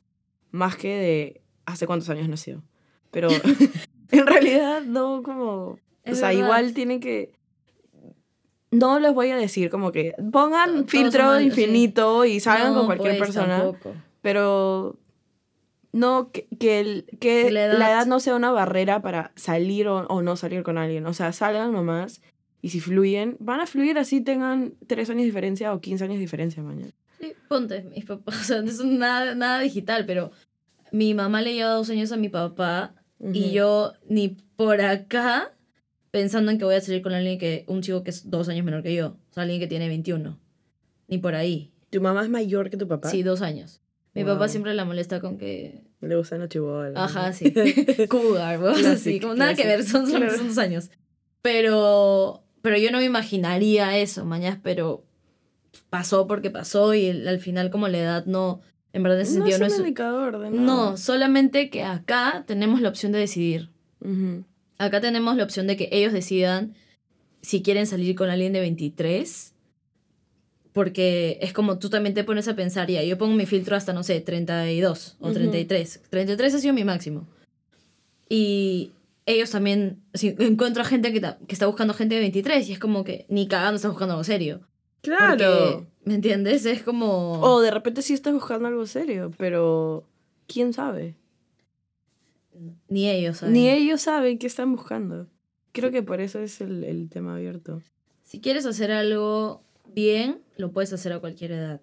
[0.50, 2.64] más que de hace cuántos años nació.
[3.12, 3.28] Pero
[4.10, 5.78] en realidad no como...
[6.04, 6.44] Es o sea, verdad.
[6.46, 7.36] igual tienen que...
[8.72, 11.46] No les voy a decir como que pongan Todos filtro sí.
[11.46, 13.60] infinito y salgan No, con cualquier pues, persona.
[13.60, 13.94] tampoco.
[14.24, 14.98] Pero
[15.96, 19.88] no, que, que, el- que Que la la, edad- no sea una barrera para salir
[19.88, 21.06] o, o no salir con alguien.
[21.06, 22.22] O sea, salgan nomás
[22.62, 26.16] y si fluyen, van a fluir así tengan 3 años de diferencia o 15 años
[26.16, 26.92] de diferencia mañana.
[27.20, 30.32] Sí, ponte, mis papás, o sea, no es nada, nada digital, pero
[30.92, 32.94] mi mamá le lleva dos años a mi papá
[33.34, 35.54] y yo ni por acá
[36.12, 38.66] pensando en que voy a salir con alguien que, un chico que es dos años
[38.66, 40.38] menor que yo, o sea, alguien que tiene 21,
[41.08, 43.10] ni por ahí, ¿Tu mamá es mayor que tu papá?
[43.10, 43.82] sí, dos años.
[44.14, 44.34] Mi Wow.
[44.34, 46.94] papá siempre la molesta con que, Le gustan los chibolas.
[46.96, 47.34] ajá, ¿no?
[47.34, 47.54] sí,
[48.10, 48.70] cougar, ¿no?
[48.70, 50.38] Así, como nada que ver, son, son, Claro.
[50.38, 50.90] son dos años.
[51.42, 55.04] Pero, pero yo no me imaginaría eso, mañana, pero
[55.90, 58.62] pasó porque pasó y el- al final como la edad no,
[58.94, 59.80] en verdad en ese No sentido es no un es...
[59.80, 60.62] indicador de nada.
[60.62, 63.70] No, solamente que acá tenemos la opción de decidir.
[64.02, 64.44] Ujú.
[64.78, 66.76] Acá tenemos la opción de que ellos decidan
[67.42, 69.54] si quieren salir con alguien de 23.
[70.76, 73.94] Porque es como tú también te pones a pensar, ya, yo pongo mi filtro hasta,
[73.94, 75.34] no sé, 32 o Ujú.
[75.34, 76.02] 33.
[76.10, 77.26] 33 ha sido mi máximo.
[78.28, 78.92] Y
[79.26, 82.74] ellos también, si encuentro a gente que, ta- que está buscando gente de 23 y
[82.74, 84.68] es como que ni cagando estás buscando algo serio.
[85.02, 85.28] Claro.
[85.30, 86.66] Porque, ¿me entiendes?
[86.66, 87.40] Es como...
[87.42, 90.04] O de repente sí estás buscando algo serio, pero
[90.46, 91.16] ¿quién sabe?
[92.90, 93.54] Ni ellos, ¿saben?
[93.54, 95.28] Ni ellos saben qué están buscando.
[95.72, 97.82] Creo que por eso es el, el tema abierto.
[98.24, 99.62] Si quieres hacer algo
[99.94, 101.82] bien, lo puedes hacer a cualquier edad.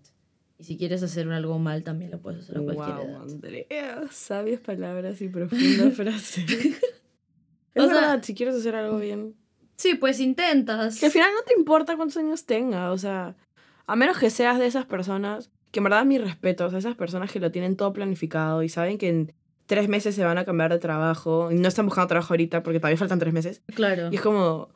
[0.59, 3.23] Y si quieres hacer algo mal, también lo puedes hacer a cualquier Wow, edad.
[3.23, 6.45] Andrea, sabias palabras y profunda frase.
[7.75, 9.35] es O sea- si quieres hacer algo bien.
[9.77, 11.01] Sí, pues intentas.
[11.01, 13.35] Que al final no te importa cuántos años tenga, o sea,
[13.87, 17.33] a menos que seas de esas personas, que en verdad mis respetos, a esas personas
[17.33, 19.33] que lo tienen todo planificado y saben que en
[19.67, 22.79] tres meses se van a cambiar de trabajo y no están buscando trabajo ahorita porque
[22.79, 23.63] todavía faltan tres meses.
[23.75, 24.11] Claro.
[24.13, 24.69] Y es como,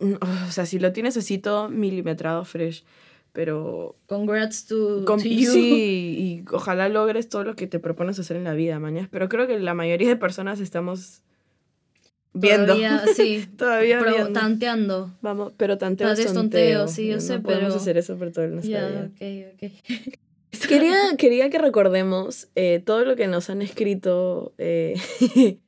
[0.00, 2.84] o sea, si lo tienes así todo milimetrado, fresh,
[3.32, 5.50] pero Congrats to, con- to you.
[5.52, 9.08] sí, y ojalá logres todo lo que te propones hacer en la vida, mañana.
[9.10, 11.22] Pero creo que la mayoría de personas estamos
[12.32, 12.66] viendo.
[12.74, 13.46] Todavía, sí.
[13.56, 14.32] Todavía Pro- viendo.
[14.40, 15.10] tanteando.
[15.22, 16.34] Vamos, pero tanteo es tonteo.
[16.34, 19.10] tonteo, sí, yo no sé, podemos pero- hacer eso por toda nuestra Ya, vida.
[19.14, 19.72] ok, ok.
[20.68, 24.54] Quería, quería que recordemos eh, todo lo que nos han escrito.
[24.58, 24.94] eh,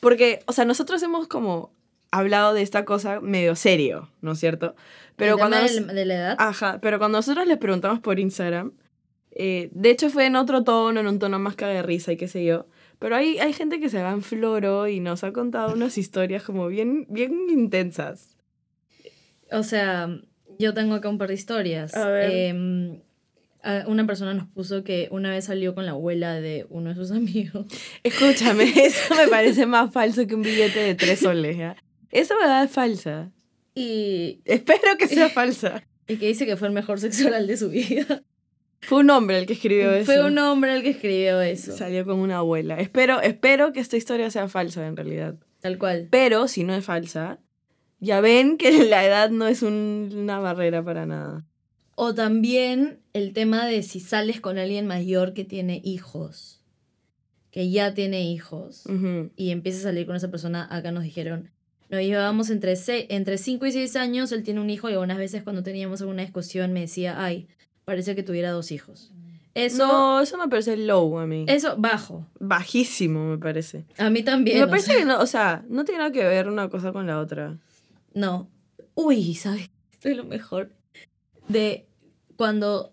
[0.00, 1.74] porque, o sea, nosotros hemos como
[2.10, 4.74] hablado de esta cosa medio serio, ¿no es cierto?
[5.16, 6.36] Pero El cuando tema nos- del- de la edad.
[6.38, 8.72] Ajá, pero cuando nosotros les preguntamos por Instagram,
[9.32, 12.16] eh, de hecho fue en otro tono, en un tono más caga de risa y
[12.16, 12.66] qué sé yo.
[12.98, 16.42] Pero hay, hay gente que se va en floro y nos ha contado unas historias
[16.42, 18.36] como bien, bien intensas.
[19.52, 20.08] O sea,
[20.58, 21.94] yo tengo acá un par de historias.
[21.96, 22.30] A ver.
[22.30, 23.00] Em,
[23.86, 27.10] una persona nos puso que una vez salió con la abuela de uno de sus
[27.12, 27.66] amigos.
[28.02, 31.76] Escúchame, eso me parece más falso que un billete de tres soles, ¿ya?
[32.10, 33.32] Esa verdad es falsa.
[33.74, 35.82] Y, Espero que sea falsa.
[36.08, 38.22] y que dice que fue el mejor sexo oral de su vida.
[38.82, 40.06] Fue un hombre el que escribió eso.
[40.06, 41.76] Fue un hombre el que escribió eso.
[41.76, 42.80] Salió con una abuela.
[42.80, 45.36] Espero, espero que esta historia sea falsa en realidad.
[45.60, 46.08] Tal cual.
[46.10, 47.38] Pero si no es falsa,
[47.98, 51.44] ya ven que la edad no es un- una barrera para nada.
[51.94, 56.64] O también el tema de si sales con alguien mayor que tiene hijos.
[57.50, 58.84] Que ya tiene hijos.
[59.36, 61.50] Y empieza a salir con esa persona, acá nos dijeron,
[61.90, 62.74] nos llevábamos entre,
[63.08, 66.22] entre 5 y 6 años, él tiene un hijo y algunas veces cuando teníamos alguna
[66.22, 67.48] discusión me decía, ay,
[67.84, 69.12] parece que tuviera dos hijos.
[69.54, 71.44] Eso, No, eso me parece low a mí.
[71.48, 72.24] eso, bajo.
[72.38, 73.84] Bajísimo, me parece.
[73.98, 74.60] A mí también.
[74.60, 77.06] me parece sea, que no, o sea, no tiene nada que ver una cosa con
[77.08, 77.58] la otra.
[78.14, 78.48] No.
[78.94, 79.68] Uy, ¿sabes?
[79.92, 80.70] Esto es lo mejor.
[81.48, 81.86] De
[82.36, 82.92] cuando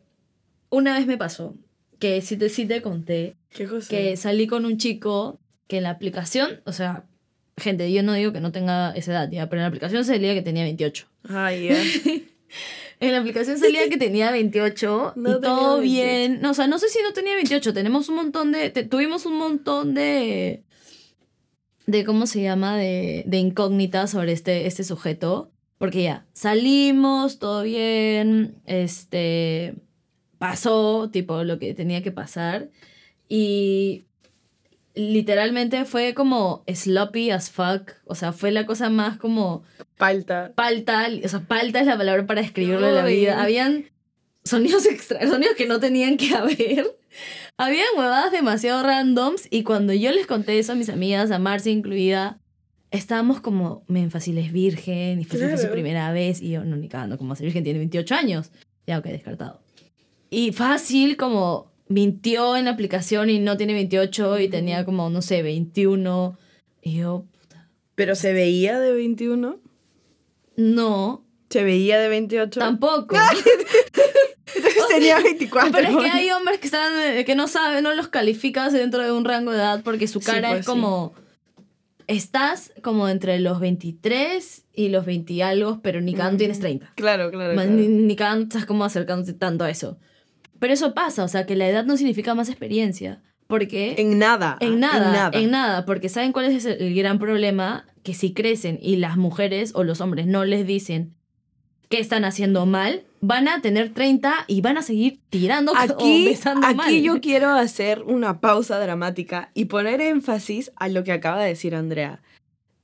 [0.72, 1.54] una vez me pasó,
[2.00, 3.88] que sí te, sí te conté, ¿Qué cosa?
[3.88, 7.06] que salí con un chico que en la aplicación, o sea,
[7.58, 10.34] gente, yo no digo que no tenga esa edad, ya, pero en la aplicación salía
[10.34, 11.08] que tenía 28.
[11.30, 11.76] Ay, ya.
[13.00, 15.82] En la aplicación salía que tenía 28 No y tenía todo 28.
[15.82, 16.42] bien.
[16.42, 17.72] No, o sea, no sé si no tenía 28.
[17.72, 18.72] Tenemos un montón de.
[18.72, 20.64] te- tuvimos un montón de.
[21.86, 25.52] de cómo se llama, de, de incógnitas sobre este, este sujeto.
[25.78, 28.56] Porque ya, salimos, todo bien.
[28.66, 29.76] Este.
[30.40, 32.70] pasó, tipo, lo que tenía que pasar.
[33.30, 34.06] Y.
[34.98, 37.92] literalmente fue como sloppy as fuck.
[38.06, 39.64] O sea, fue la cosa más como
[39.98, 40.52] Palta.
[40.56, 43.42] palta, o sea, palta es la palabra para describirlo en la vida.
[43.42, 43.86] Habían
[44.44, 46.98] sonidos extra, sonidos que no tenían que haber.
[47.58, 51.72] Habían huevadas demasiado randoms y cuando yo les conté eso a mis amigas, a Marcia
[51.72, 52.40] incluida,
[52.92, 57.18] estábamos como, fácil es virgen y fue su primera vez y yo, no, ni cagando,
[57.18, 58.52] como ser virgen tiene 28 años.
[58.86, 59.62] Ya, ok, descartado.
[60.30, 65.22] Y fácil como mintió en la aplicación y no tiene 28 y tenía como, no
[65.22, 66.38] sé, 21.
[66.82, 67.26] Y yo,
[67.96, 69.60] Pero se veía de 21.
[70.58, 72.60] no, Se veía de 28.
[72.60, 73.16] tampoco.
[74.56, 75.72] Entonces tenía 24.
[75.72, 79.12] Pero es que hay hombres que están que no saben, no los calificas dentro de
[79.12, 81.14] un rango de edad porque su Sí, cara pues, es como
[82.08, 86.38] estás como entre los 23 y los 20 y algo, pero ni cada Ujú.
[86.38, 86.94] tienes 30.
[86.96, 87.54] Claro, claro.
[87.54, 87.70] Claro.
[87.70, 89.98] Ni, ni estás como acercándote tanto a eso.
[90.60, 94.58] Pero eso pasa, o sea, que la edad no significa más experiencia, porque En nada.
[94.60, 95.40] en nada, En nada.
[95.40, 97.86] en nada, porque ¿saben cuál es el, gran problema?
[98.04, 101.14] Que si crecen y las mujeres o los hombres no les dicen
[101.90, 106.26] que están haciendo mal, van a tener 30 y van a seguir tirando o Aquí,
[106.26, 107.02] besando aquí mal.
[107.02, 111.76] yo quiero hacer una pausa dramática y poner énfasis a lo que acaba de decir
[111.76, 112.22] Andrea.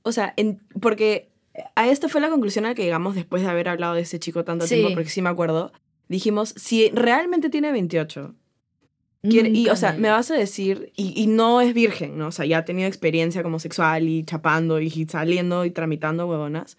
[0.02, 1.30] O sea, en- porque
[1.76, 4.18] a esto fue la conclusión a la que llegamos después de haber hablado de ese
[4.18, 4.76] chico tanto Sí.
[4.76, 5.72] tiempo, porque sí me acuerdo.
[6.08, 8.34] Dijimos, si realmente tiene 28,
[9.30, 12.28] quiere- y o sea, me vas a decir, y, y no es virgen, ¿no?
[12.28, 16.76] O sea, ya ha tenido experiencia como sexual y chapando y saliendo y tramitando huevonas.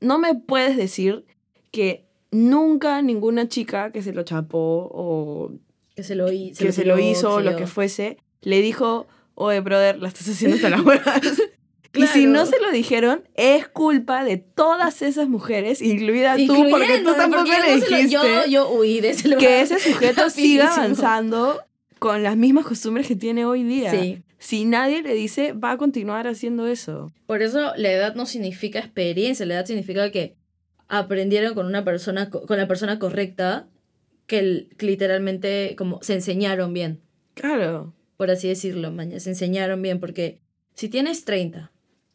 [0.00, 1.24] No me puedes decir
[1.70, 5.52] que nunca ninguna chica que se lo chapó o
[5.96, 9.06] que se lo, hi- que se lo tiró, hizo o lo que fuese, le dijo,
[9.34, 11.20] oye, brother, la estás haciendo hasta las huevas.
[11.92, 17.00] Y si no se lo dijeron, es culpa de todas esas mujeres, incluida tú, porque
[17.04, 19.40] tú tampoco porque le no se lo- dijiste yo, yo huí de ese lugar.
[19.40, 21.60] que ese sujeto siga avanzando
[21.98, 23.90] con las mismas costumbres que tiene hoy día.
[23.90, 24.22] Sí.
[24.38, 27.12] Si nadie le dice, va a continuar haciendo eso.
[27.26, 30.36] Por eso la edad no significa experiencia, la edad significa que
[30.88, 33.66] aprendieron con una persona, co- con la persona correcta,
[34.26, 37.00] que literalmente como se enseñaron bien,
[37.34, 37.92] Claro.
[38.16, 40.40] por así decirlo, maña, se enseñaron bien, porque
[40.74, 41.70] si tienes 30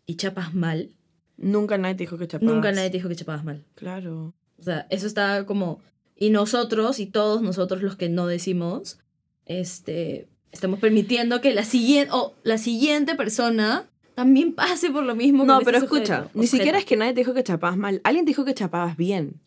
[0.06, 0.92] y chapas mal,
[1.38, 2.54] Nunca nadie te dijo que chapabas.
[2.54, 3.66] nunca nadie te dijo que chapabas mal.
[3.76, 4.34] Claro.
[4.58, 5.82] O sea, eso está como...
[6.18, 9.00] Y nosotros, y todos nosotros los que no decimos,
[9.46, 15.44] este, estamos permitiendo que la siguiente, o la siguiente persona también pase por lo mismo.
[15.44, 18.00] No, pero sujeto, escucha, ni siquiera es que nadie te dijo que chapabas mal.
[18.06, 19.42] Alguien te dijo que chapabas bien.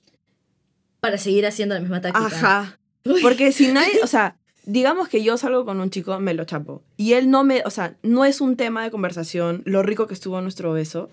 [1.01, 2.27] Para seguir haciendo la misma táctica.
[2.27, 2.79] Ajá.
[3.23, 4.37] Porque si nadie, o sea,
[4.69, 6.83] digamos que yo salgo con un chico, me lo chapo.
[6.99, 10.13] Y él no me, o sea, no es un tema de conversación lo rico que
[10.13, 11.09] estuvo nuestro beso.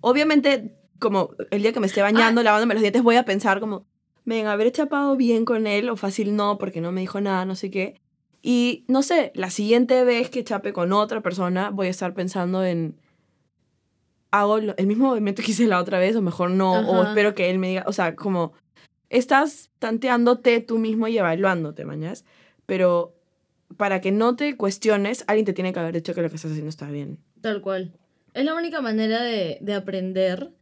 [0.00, 3.86] Obviamente, como el día que me esté bañando, lavándome los dientes, voy a pensar como,
[4.24, 7.54] ven, habré chapado bien con él o fácil no, porque no me dijo nada, no
[7.54, 8.00] sé qué.
[8.42, 12.64] Y no sé, la siguiente vez que chape con otra persona, voy a estar pensando
[12.64, 12.96] en.
[14.32, 16.72] ¿Hago el mismo movimiento que hice la otra vez o mejor no?
[16.72, 17.10] O Ajá.
[17.10, 17.84] espero que él me diga.
[17.86, 18.52] O sea, como.
[19.08, 22.24] Estás tanteándote tú mismo y evaluándote, mañas.
[22.66, 23.14] Pero
[23.76, 26.50] para que no te cuestiones, alguien te tiene que haber dicho que lo que estás
[26.50, 27.18] haciendo está bien.
[27.40, 27.92] Tal cual.
[28.34, 30.52] Es la única manera de, de aprender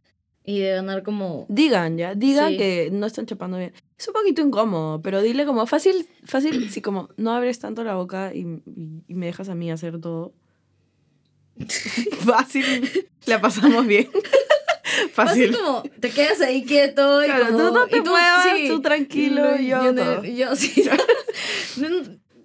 [0.43, 1.45] y de ganar como...
[1.49, 2.57] Digan, ya, digan Sí.
[2.57, 3.73] que no están chapando bien.
[3.97, 7.95] Es un poquito incómodo, pero dile como fácil, fácil, si como no abres tanto la
[7.95, 10.33] boca y, y- y me dejas a mí hacer todo.
[12.25, 12.65] fácil,
[13.25, 14.07] la pasamos bien.
[15.13, 15.57] Fácil fácil.
[15.57, 17.57] como te quedas ahí quieto y Claro, como...
[17.57, 18.67] tú no te y muevas, sí.
[18.67, 20.23] tú tranquilo, y yo todo.
[20.23, 20.83] yo sí.
[21.77, 21.89] No,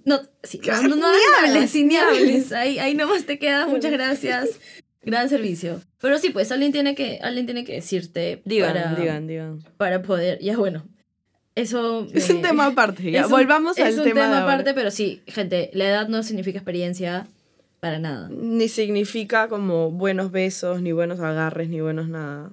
[0.05, 1.07] no, sí, no, no, no
[1.45, 2.53] hables, ni hables.
[2.53, 4.49] Ahí, ahí nomás te quedas, muchas gracias.
[5.03, 5.81] Gran servicio.
[6.01, 9.65] Pero sí, pues alguien tiene que, alguien tiene que decirte Digan, para, digan, digan.
[9.77, 10.39] para poder...
[10.41, 10.85] Ya bueno,
[11.55, 12.07] eso...
[12.15, 13.21] Es me- un tema aparte, ya.
[13.21, 16.23] es un- Volvamos es al un tema, tema aparte, pero sí, gente, la edad no
[16.23, 17.27] significa experiencia
[17.81, 18.29] para nada.
[18.31, 22.53] Ni significa como buenos besos, ni buenos agarres, ni buenos nada.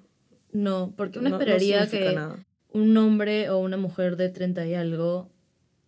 [0.53, 2.45] No, porque uno No- no esperaría significa que nada.
[2.71, 5.29] un hombre o una mujer de 30 y algo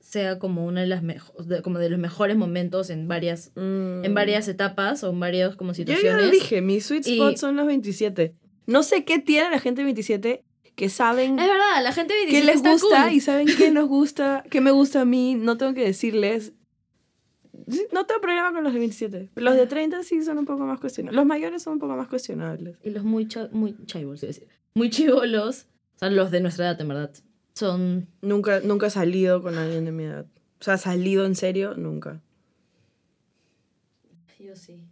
[0.10, 4.14] sea como una de las de- como de los mejores momentos en varias en Mm.
[4.16, 6.26] varias etapas o en varias como Yo ya situaciones.
[6.26, 8.34] lo dije, mi sweet Y- spot son los 27.
[8.66, 10.44] No sé qué tiene la gente de 27
[10.76, 13.14] que saben Es verdad, la gente qué 27 les está gusta cool.
[13.14, 15.36] y saben qué nos gusta, qué me gusta a mí.
[15.36, 16.54] No tengo que decirles.
[17.92, 19.30] No tengo problema con los de 27.
[19.36, 21.16] Los de 30 sí son un poco más cuestionables.
[21.16, 22.78] Los mayores son un poco más cuestionables.
[22.84, 24.48] Y los muy cha- muy chivolos, decir.
[24.74, 27.12] Muy chivolos, o sea, los de nuestra edad en verdad,
[27.60, 30.26] son Nunca, nunca he salido con alguien de mi edad.
[30.60, 32.22] O sea, salido en serio, nunca.
[34.40, 34.84] yo sí.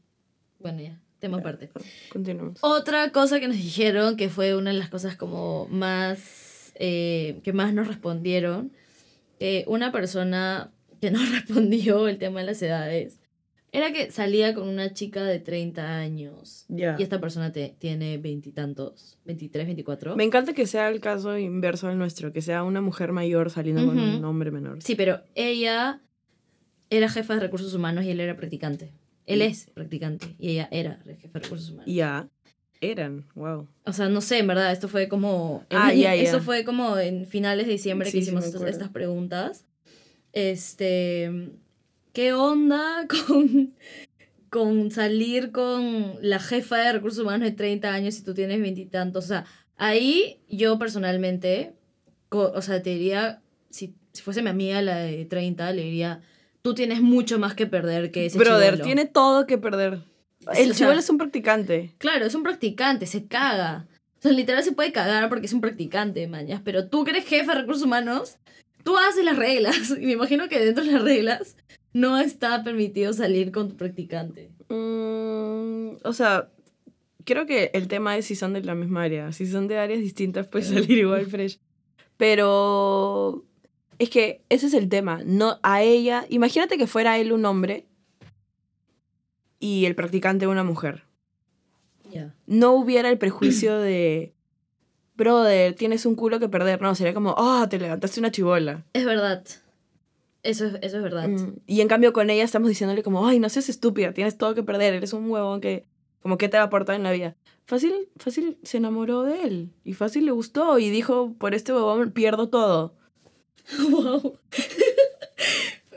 [0.59, 1.69] Bueno, ya, tema aparte.
[2.11, 2.59] Continuamos.
[2.61, 7.53] Otra cosa que nos dijeron, que fue una de las cosas como más, eh, que
[7.53, 8.71] más nos respondieron,
[9.39, 13.19] que una persona que nos respondió el tema de las edades,
[13.71, 16.65] era que salía con una chica de 30 años.
[16.69, 16.95] Ya.
[16.97, 20.15] Y esta persona te- tiene veintitantos, 23, 24.
[20.15, 23.85] Me encanta que sea el caso inverso al nuestro, que sea una mujer mayor saliendo
[23.85, 24.81] con un hombre menor.
[24.81, 26.01] Sí, pero ella
[26.89, 28.91] era jefa de recursos humanos y él era practicante.
[29.25, 31.93] Él es practicante y ella era jefa de recursos humanos.
[31.93, 32.27] Ya.
[32.79, 33.67] Eran, wow.
[33.85, 35.65] O sea, no sé, en verdad, esto fue como...
[35.71, 36.13] en- Ah, ya.
[36.13, 39.65] Esto fue como en finales de diciembre Sí, que hicimos estas preguntas.
[40.31, 41.49] Este...
[42.17, 43.75] ¿Qué onda con,
[44.49, 49.25] con salir con la jefa de recursos humanos de 30 años y tú tienes veintitantos?
[49.25, 51.75] O sea, ahí yo personalmente,
[52.29, 56.21] o sea, te diría, si, si fuese mi amiga la de 30, le diría,
[56.63, 58.83] tú tienes mucho más que perder que ese Brother, chibolo".
[58.83, 59.99] tiene todo que perder.
[60.55, 61.93] El o sea- chivolo es un practicante.
[61.99, 63.85] Claro, es un practicante, se caga.
[64.17, 66.61] O sea, literal se puede cagar porque es un practicante, mañas.
[66.65, 68.37] Pero tú que eres jefe de recursos humanos,
[68.83, 69.91] tú haces las reglas.
[70.01, 71.55] Y me imagino que dentro de las reglas
[71.97, 74.51] no está permitido salir con tu practicante.
[74.69, 76.49] Mm, o sea,
[77.25, 79.31] creo que el tema es si son de la misma área.
[79.31, 81.59] Si son de áreas distintas, puede salir igual fresh.
[82.17, 83.45] Pero
[83.97, 85.21] es que ese es el tema.
[85.25, 87.87] No, a ella, imagínate que fuera él un hombre
[89.59, 91.03] y el practicante una mujer.
[92.11, 92.35] Ya.
[92.45, 94.35] No hubiera el prejuicio de,
[95.15, 96.79] brother, tienes un culo que perder.
[96.79, 98.85] No, sería como, ah, te levantaste una chivola.
[98.93, 99.43] Es verdad.
[100.43, 101.27] Eso es, eso es verdad.
[101.27, 104.55] Mm, Y en cambio con ella estamos diciéndole como, ay, no seas estúpida, tienes todo
[104.55, 105.85] que perder, eres un huevón que,
[106.21, 107.35] como, ¿qué te va a aportar en la vida?
[107.65, 112.11] Fácil, fácil se enamoró de él y fácil le gustó y dijo, por este huevón
[112.11, 112.95] pierdo todo.
[113.89, 114.37] wow.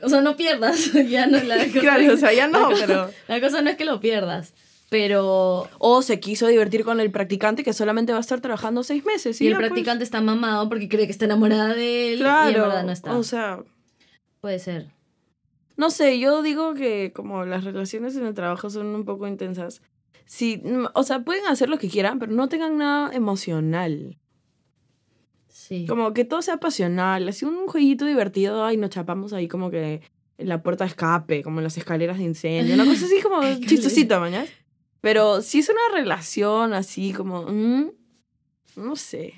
[0.03, 0.92] o sea, no pierdas.
[1.09, 3.11] ya no la cosa, Claro, o sea, ya no, la cosa- pero...
[3.29, 4.55] La cosa no es que lo pierdas.
[4.88, 5.68] Pero.
[5.79, 9.40] O se quiso divertir con el practicante que solamente va a estar trabajando seis meses.
[9.40, 12.18] Y el pues, practicante está mamado porque cree que está enamorada de él.
[12.18, 13.16] claro, Y en verdad no está.
[13.16, 13.61] o sea,
[14.40, 14.88] Puede ser.
[15.76, 19.83] no sé, yo digo que como las relaciones en el trabajo son un poco intensas.
[20.26, 24.18] Sí, mm, o sea, pueden hacer lo que quieran, pero no tengan nada emocional.
[25.48, 25.87] Sí.
[25.87, 30.00] Como que todo sea pasional, así un jueguito divertido, ay, nos chapamos ahí como que
[30.38, 33.40] en la puerta de escape, como en las escaleras de incendio, una cosa así como
[33.67, 34.46] chistosita, mañana.
[35.00, 37.90] Pero si es una relación así como, mm,
[38.77, 39.35] no sé,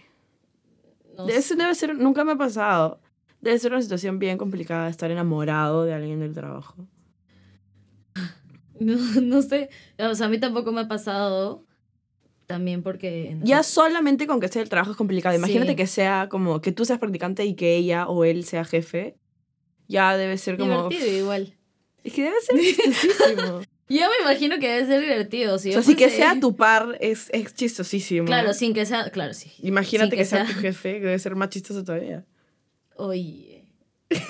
[1.16, 3.01] No eso debe ser, nunca me ha pasado.
[3.43, 6.86] Debe ser una situación bien complicada estar enamorado de alguien del trabajo.
[8.80, 9.68] No, no sé,
[9.99, 11.64] o sea, a mí tampoco me ha pasado.
[12.47, 13.36] También porque...
[13.43, 15.36] Ya solamente con que sea el trabajo es complicado.
[15.36, 15.76] Imagínate Sí.
[15.76, 19.16] que sea como que tú seas practicante y que ella o él sea jefe.
[19.86, 20.88] Ya debe ser como...
[20.88, 21.55] Divertido igual.
[22.03, 23.61] Es que debe ser chistosísimo.
[23.88, 25.59] Yo me imagino que debe ser divertido.
[25.59, 28.26] Si o sea, si que sea tu par es, es chistosísimo.
[28.26, 29.11] Claro, sin que sea...
[29.11, 29.53] Claro, sí.
[29.61, 32.24] Imagínate que, que sea- tu jefe, que debe ser más chistoso todavía.
[33.07, 33.65] Oye,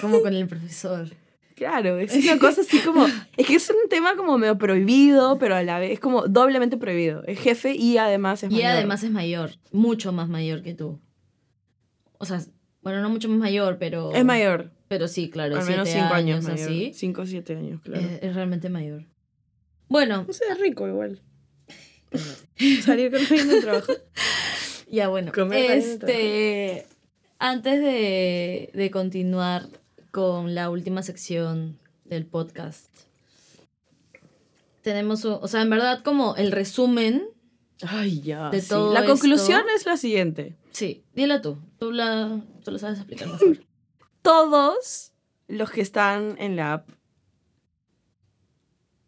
[0.01, 1.09] como con el profesor.
[1.55, 3.07] Claro, es una cosa así como.
[3.37, 6.77] Es que es un tema como medio prohibido, pero a la vez es como doblemente
[6.77, 7.23] prohibido.
[7.27, 8.71] Es jefe y además es Y mayor.
[8.71, 10.99] además es mayor, mucho más mayor que tú.
[12.19, 12.41] O sea,
[12.81, 14.13] bueno, no mucho más mayor, pero...
[14.13, 14.73] Es mayor.
[14.89, 16.67] Pero sí, claro, Al menos siete cinco años, mayor.
[16.69, 16.93] así.
[16.95, 18.01] Cinco o siete años, claro.
[18.01, 19.05] Es, es realmente mayor.
[19.89, 21.21] Bueno, O sea, es rico igual.
[22.83, 23.93] Salir con alguien del trabajo.
[24.91, 25.31] ya bueno.
[25.33, 26.87] Comer Este,
[27.45, 29.67] antes de, de continuar
[30.11, 32.87] con la última sección del podcast,
[34.83, 37.25] tenemos, o sea, en verdad como el resumen,
[37.85, 38.51] Ay, ya.
[38.51, 38.69] De sí.
[38.69, 40.57] todo La esto- conclusión es la siguiente.
[40.71, 43.59] sí, dila tú, tú, la, tú lo sabes explicar mejor.
[44.23, 45.13] Todos
[45.49, 46.89] los que están en la app,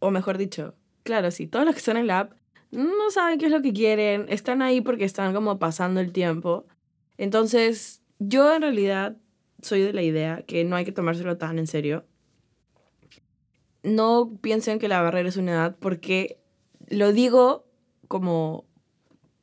[0.01, 0.75] o mejor dicho,
[1.05, 2.33] claro, sí, todos los que están en la app
[2.73, 6.67] no saben qué es lo que quieren, están ahí porque están como pasando el tiempo.
[7.17, 9.17] Entonces, yo en realidad
[9.63, 12.05] soy de la idea que no hay que tomárselo tan en serio.
[13.83, 16.39] No piensen que la barrera es una edad porque
[16.89, 17.67] lo digo
[18.09, 18.65] como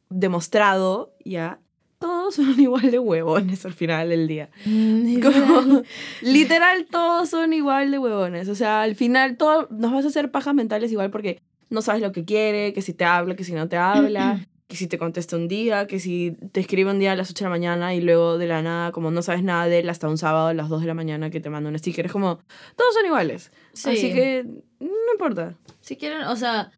[0.10, 1.60] demostrado ya.
[2.00, 4.50] Todos son igual de huevones al final del día.
[4.64, 5.84] Como,
[6.22, 8.50] literal, todos son igual de huevones.
[8.50, 12.02] O sea, al final todo, nos vas a hacer pajas mentales igual porque no sabes
[12.02, 14.98] lo que quiere, que si te habla, que si no te habla, que si te
[14.98, 17.94] contesta un día, que si te escribe un día a las 8 de la mañana
[17.94, 20.54] y luego de la nada, como no sabes nada de él hasta un sábado a
[20.54, 22.06] las 2 de la mañana que te manda un sticker.
[22.06, 22.40] Es como,
[22.78, 23.52] todos son iguales.
[23.74, 23.90] Sí.
[23.90, 24.46] Así que
[24.80, 25.58] no importa.
[25.82, 26.72] Si quieren, o sea,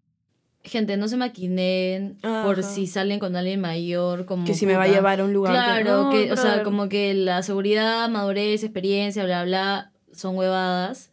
[0.64, 4.44] gente, no se maquinen por si salen con alguien mayor, como...
[4.44, 5.54] Que si me va a llevar a un lugar.
[5.54, 11.12] Claro, no, que, o sea, como que la seguridad, madurez, experiencia, bla, bla, son huevadas.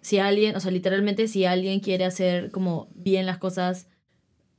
[0.00, 3.86] Si alguien, o sea, literalmente si alguien quiere hacer como bien las cosas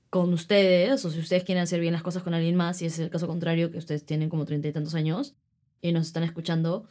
[0.10, 2.98] con ustedes, o si ustedes quieren hacer bien las cosas con alguien más, si es
[3.00, 5.36] el caso contrario, que ustedes tienen como treinta y tantos años
[5.82, 6.86] y nos están escuchando,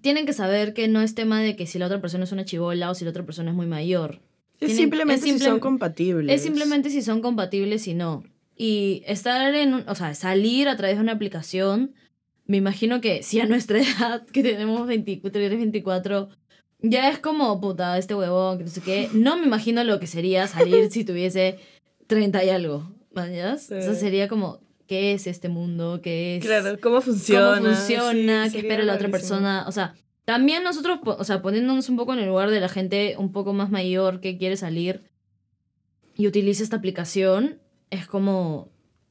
[0.00, 2.44] tienen que saber que no es tema de que si la otra persona es una
[2.44, 4.20] chivola o si la otra persona es muy mayor.
[4.54, 6.34] Es tienen- simplemente es si simple- son compatibles.
[6.36, 8.22] Es simplemente si son compatibles y no.
[8.56, 11.94] Y estar en, un- o sea, salir a través de una aplicación,
[12.46, 13.78] me imagino que si a nuestra
[14.20, 16.28] edad, que tenemos 24, eres 24,
[16.86, 19.08] ya es como, puta, este huevón, que no sé qué.
[19.14, 21.58] No me imagino lo que sería salir si tuviese
[22.06, 23.62] 30 y algo, ¿mañas?
[23.66, 23.74] Sí.
[23.74, 26.00] O sea, sería como, ¿qué es este mundo?
[26.02, 26.44] ¿Qué es?
[26.44, 27.58] Claro, cómo funciona.
[27.58, 29.64] cómo funciona, Sí, qué espera la otra persona.
[29.66, 29.94] O sea,
[30.24, 33.52] también nosotros, o sea, poniéndonos un poco en el lugar de la gente un poco
[33.52, 35.02] más mayor que quiere salir
[36.16, 38.70] y utiliza esta aplicación, es como,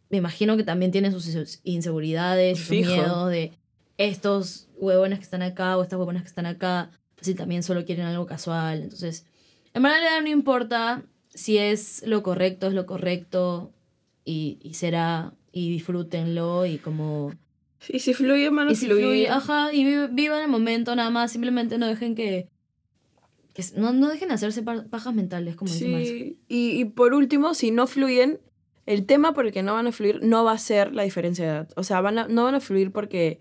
[0.10, 3.52] me imagino que también tiene sus inse- inseguridades, sus miedos de
[3.98, 6.90] estos huevones que están acá o estas huevonas que están acá,
[7.22, 8.82] si también solo quieren algo casual.
[8.82, 9.26] Entonces,
[9.74, 11.04] en realidad no importa
[11.34, 13.72] si es lo correcto, es lo correcto
[14.26, 17.34] y, y será, y disfrútenlo y como...
[17.90, 19.02] Y si fluye, mano, Y si fluye.
[19.04, 22.48] fluye, ajá, y vi- vivan el momento nada más, simplemente no dejen que...
[23.54, 26.06] que no, no dejen de hacerse pa- pajas mentales, como dice.
[26.06, 26.38] Sí.
[26.48, 28.40] Y, y por último, si no fluyen,
[28.86, 31.44] el tema por el que no van a fluir no va a ser la diferencia
[31.46, 31.70] de edad.
[31.76, 33.40] O sea, van a, no van a fluir porque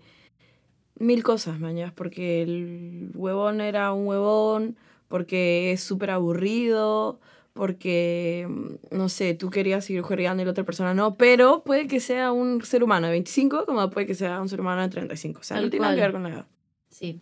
[0.99, 1.93] mil cosas, mañas.
[1.93, 4.75] Porque el huevón era un huevón,
[5.07, 7.19] porque es súper aburrido,
[7.53, 11.15] porque, mm, no sé, tú querías seguir jugando y la otra persona no.
[11.15, 14.59] Pero puede que sea un ser humano de 25 como puede que sea un ser
[14.61, 15.39] humano de 35.
[15.39, 16.45] O sea, Tal no tiene nada que ver con la edad.
[16.89, 17.19] Sí.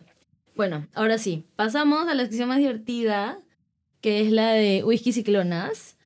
[0.56, 3.38] Bueno, ahora sí, pasamos a la sección más divertida,
[4.00, 5.96] que es la de whisky ciclonas.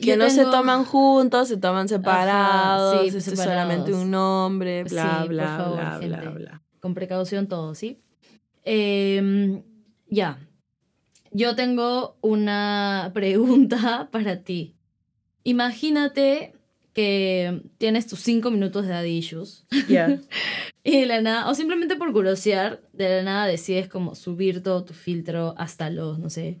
[0.00, 5.20] Que Yo no se toman juntos, se toman separados, sí, es solamente un nombre, bla,
[5.22, 6.38] Sí, bla, favor, bla, bla, gente.
[6.38, 6.62] bla.
[6.80, 8.02] Con precaución todo, ¿sí?
[8.64, 9.62] Em,
[10.08, 10.38] ya.
[11.36, 14.74] Yo tengo una pregunta para ti.
[15.42, 16.54] Imagínate
[16.94, 20.18] que tienes tus cinco minutos de daddy issues Ya.
[20.84, 24.84] y de la nada, o simplemente por curiosear, de la nada decides como subir todo
[24.84, 26.60] tu filtro hasta los, no sé,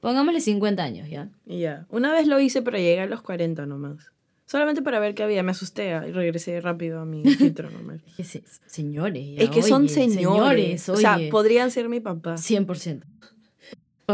[0.00, 1.30] pongámosle 50 años, ¿ya?
[1.46, 1.86] Ya.
[1.88, 4.12] Una vez lo hice, pero llegué a los 40 nomás.
[4.44, 5.42] Solamente para ver qué había.
[5.42, 8.02] Me asusté y regresé rápido a mi filtro nomás.
[8.06, 10.88] Es que se- señores, ya, es que son oye, señores.
[10.90, 11.30] o sea, oye.
[11.30, 12.34] podrían ser mi papá.
[12.34, 13.04] 100%.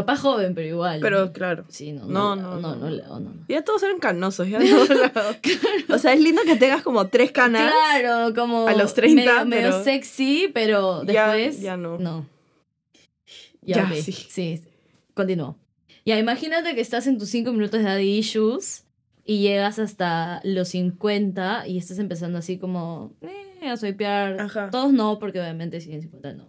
[0.01, 1.01] Papá joven, pero igual.
[1.01, 1.65] Pero claro.
[1.69, 2.91] Sí, no, No, no, no, no,
[3.21, 3.33] no.
[3.49, 5.37] Ya todos eran canosos, ya todos lados.
[5.89, 7.73] O sea, es lindo que tengas como tres canas.
[7.73, 11.99] Claro, como A los 30, medio, medio pero- sexy, pero Ya- después ya no.
[11.99, 12.27] No.
[13.63, 14.13] Ya, sí.
[14.13, 14.63] Sí,
[15.15, 15.57] continúo.
[16.07, 18.85] Ya, imagínate que estás en tus 5 minutos de daddy issues
[19.25, 24.41] y llegas hasta los 50 y estás empezando así como eh, a swipear.
[24.41, 24.71] Ajá.
[24.71, 26.49] Todos no, porque obviamente siguen 50 no.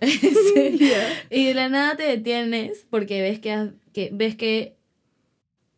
[0.06, 0.92] Sí.
[1.30, 4.76] Y de la nada te detienes porque ves que, que ves que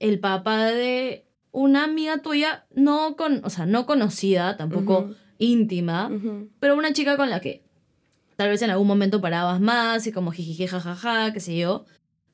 [0.01, 6.11] el papá de una amiga tuya, no con, o sea, no conocida, tampoco íntima,
[6.61, 7.63] pero una chica con la que
[8.39, 11.87] Tal vez en algún momento parabas más y como jijiji, jajaja, qué sé yo.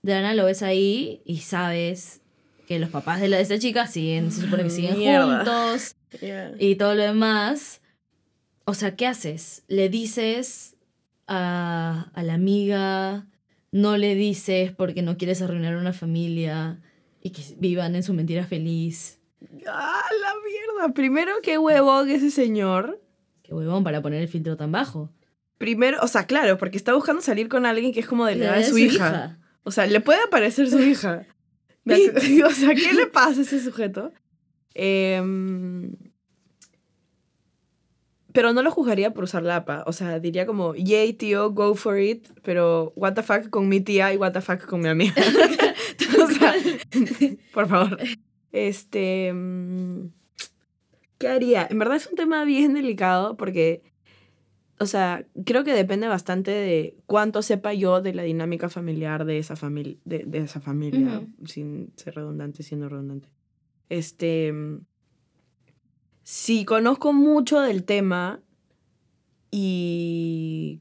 [0.02, 2.20] De la nada lo ves ahí y sabes
[2.68, 5.38] que los papás de, la, de esta chica siguen, se supone que siguen Mierda.
[5.38, 5.96] juntos
[6.58, 7.80] y todo lo demás.
[8.66, 9.64] O sea, ¿qué haces?
[9.66, 10.73] ¿Le dices
[11.26, 13.26] a, a la amiga?
[13.72, 16.80] ¿No le dices porque no quieres arruinar una familia
[17.20, 19.18] y que vivan en su mentira feliz?
[19.66, 20.94] ¡Ah, la mierda!
[20.94, 23.00] Primero, qué huevón ese señor.
[23.42, 25.10] Qué huevón para poner el filtro tan bajo.
[25.58, 28.44] Primero, o sea, claro, porque está buscando salir con alguien que es como de la
[28.46, 29.38] edad de su, hija.
[29.62, 31.26] O sea, le puede aparecer su hija.
[31.86, 34.12] o sea, ¿qué le pasa a ese sujeto?
[34.74, 35.92] Em,
[38.34, 39.84] pero no lo juzgaría por usar la APA.
[39.86, 42.26] O sea, diría como, yay, tío, go for it.
[42.42, 45.14] Pero, what the fuck con mi tía y what the fuck con mi amiga.
[46.20, 46.52] o sea,
[47.52, 47.96] por favor.
[48.50, 49.32] Este.
[49.32, 50.08] mm,
[51.18, 51.68] ¿Qué haría?
[51.70, 53.84] En verdad es un tema bien delicado porque.
[54.80, 59.38] O sea, creo que depende bastante de cuánto sepa yo de la dinámica familiar de
[59.38, 63.28] esa, familia de, de esa familia, sin ser redundante, siendo redundante.
[63.88, 64.52] Este.
[66.24, 68.40] Si conozco mucho del tema
[69.50, 70.80] y.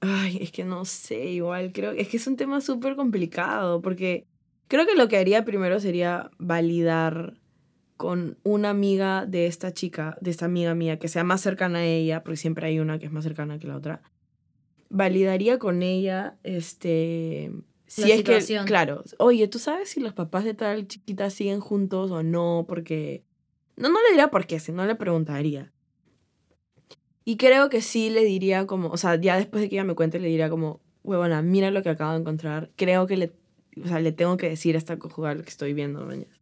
[0.00, 1.90] Ay, es que no sé, igual creo.
[1.90, 4.24] Es que es un tema súper complicado porque
[4.68, 7.34] creo que lo que haría primero sería validar
[7.96, 11.84] con una amiga de esta chica, de esta amiga mía, que sea más cercana a
[11.84, 14.02] ella, porque siempre hay una que es más cercana que la otra.
[14.90, 17.50] Validaría con ella, este.
[17.88, 18.64] Si La es situación.
[18.64, 22.64] que, claro, oye, ¿tú sabes si los papás de tal chiquita siguen juntos o no?
[22.68, 23.25] Porque.
[23.76, 25.72] No, no le diría por qué, sino le preguntaría.
[27.24, 29.94] Y creo que sí le diría como, o sea, ya después de que ella me
[29.94, 32.70] cuente, le diría como, huevona, mira lo que acabo de encontrar.
[32.76, 33.32] Creo que le,
[33.82, 36.32] o sea, le tengo que decir a esta conjugal que estoy viendo mañana.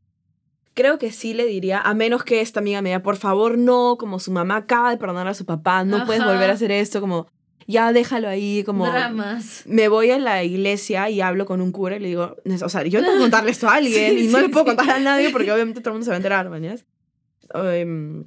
[0.75, 3.97] Creo que sí le diría, a menos que esta amiga me diga, por favor, no,
[3.99, 6.33] como su mamá acaba de perdonar a su papá, no puedes Ajá.
[6.33, 7.29] volver a hacer esto, como,
[7.67, 8.85] ya déjalo ahí, como...
[8.85, 9.63] Dramas.
[9.67, 12.83] Me voy a la iglesia y hablo con un cura y le digo, o sea,
[12.85, 14.77] yo tengo que contarle esto a alguien Sí, y no sí, le puedo sí.
[14.77, 16.85] contar a nadie porque obviamente todo el mundo se va a enterar, mañas.
[17.53, 18.25] Em,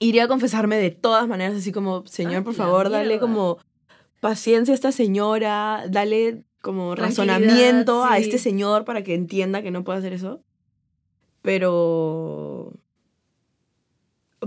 [0.00, 3.20] iría a confesarme de todas maneras, así como, Señor, por favor, dale mierda.
[3.20, 3.58] como
[4.20, 8.22] paciencia a esta señora, dale como razonamiento a sí.
[8.24, 10.42] este señor para que entienda que no puede hacer eso.
[11.42, 12.72] Pero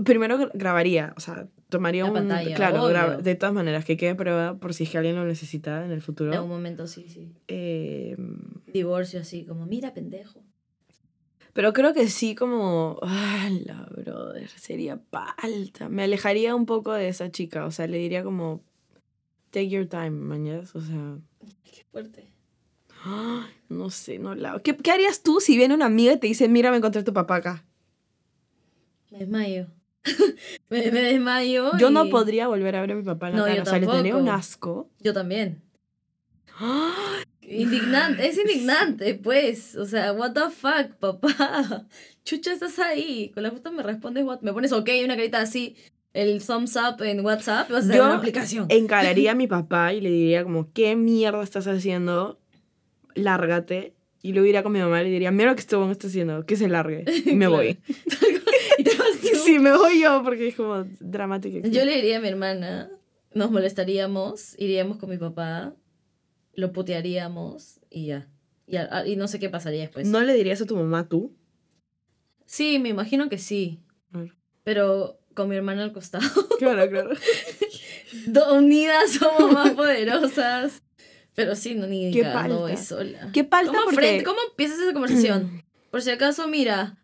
[0.04, 3.96] primero gra- grabaría, o sea, tomaría La un pantalla, claro, gra- de todas maneras que
[3.96, 6.30] quede prueba por si es que alguien lo necesita en el futuro.
[6.32, 7.32] En algún momento sí, sí.
[7.48, 8.38] Em,
[8.72, 10.42] Divorcio así, como, mira, pendejo.
[11.52, 15.88] Pero creo que sí como, la brother, sería palta.
[15.88, 18.62] Me alejaría un poco de esa chica, o sea, le diría como,
[19.50, 21.18] take your time, mañas, o sea,
[21.64, 22.30] Qué fuerte.
[23.68, 24.60] no sé, no la...
[24.60, 27.04] ¿Qué, ¿Qué harías tú si viene una amiga y te dice, mira, me encontré a
[27.04, 27.64] tu papá acá?
[29.10, 29.66] Me desmayo.
[30.70, 31.76] me, me desmayo.
[31.78, 33.66] Yo no podría volver a ver a mi papá en la No, yo cara, o
[33.66, 34.90] sea, le tendría un asco.
[35.00, 35.62] Yo también.
[36.58, 37.21] ¡Ah!
[37.52, 39.76] Indignante, es indignante, pues.
[39.76, 41.86] O sea, what the fuck, papá.
[42.24, 43.30] Chucha, estás ahí.
[43.34, 44.40] Con la foto me respondes, what?
[44.40, 45.76] me pones ok, una carita así,
[46.14, 48.66] el thumbs up en WhatsApp, vas a Yo una aplicación.
[48.68, 52.38] Encararía a mi papá y le diría como, ¿qué mierda estás haciendo?
[53.14, 53.94] Lárgate.
[54.22, 56.46] Y luego iría con mi mamá y le diría, mira lo que este está haciendo,
[56.46, 57.04] que se largue.
[57.26, 57.78] Y me voy.
[58.78, 59.36] y te vas tú.
[59.44, 61.66] Sí, me voy yo porque es como dramático.
[61.68, 62.88] Yo le diría a mi hermana,
[63.34, 65.74] nos molestaríamos, iríamos con mi papá,
[66.54, 68.28] lo putearíamos y ya.
[68.66, 70.06] Y, a- y no sé qué pasaría después.
[70.06, 71.34] ¿No le dirías a tu mamá tú?
[72.46, 73.80] Sí, me imagino que sí.
[74.64, 76.24] Pero con mi hermana al costado.
[76.58, 77.10] Claro, claro.
[78.54, 80.82] Unidas somos más poderosas.
[81.34, 82.76] Pero sí, no, ni Qué palta.
[82.76, 83.30] sola.
[83.32, 84.22] Qué palta ¿Cómo, porque...
[84.22, 85.62] ¿Cómo empiezas esa conversación?
[85.90, 86.98] Por si acaso, mira.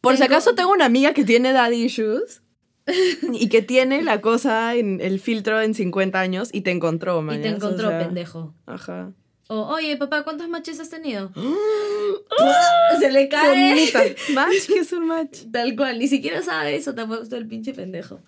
[0.00, 2.42] Por si acaso tengo una amiga que tiene daddy issues
[3.32, 7.22] y que tiene la cosa en el filtro en 50 años y te encontró, Y
[7.22, 8.54] mañas, te o encontró, sea, pendejo.
[8.66, 9.12] Ajá.
[9.48, 11.32] O, oye, papá, ¿cuántos matches has tenido?
[11.36, 12.96] ¡Ah!
[13.00, 13.70] Se le cae.
[13.70, 14.02] Bonita.
[14.34, 15.38] Match, que es un match.
[15.50, 18.20] Tal cual, ni siquiera sabe eso, te ha puesto el pinche pendejo.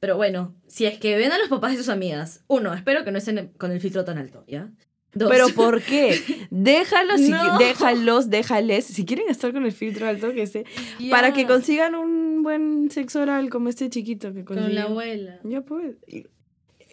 [0.00, 3.10] Pero bueno, si es que ven a los papás de sus amigas, uno, espero que
[3.10, 4.70] no estén con el filtro tan alto, ¿ya?
[5.12, 6.20] Dos, Pero ¿por qué?
[6.50, 7.58] Déjalos, si No.
[7.58, 8.84] déjalos, déjales.
[8.84, 10.64] Si quieren estar con el filtro alto, que esté.
[11.00, 14.86] ya, Para que consigan un buen sexo oral como este chiquito que Con la consiguió.
[14.86, 15.40] abuela.
[15.44, 15.96] Ya pues.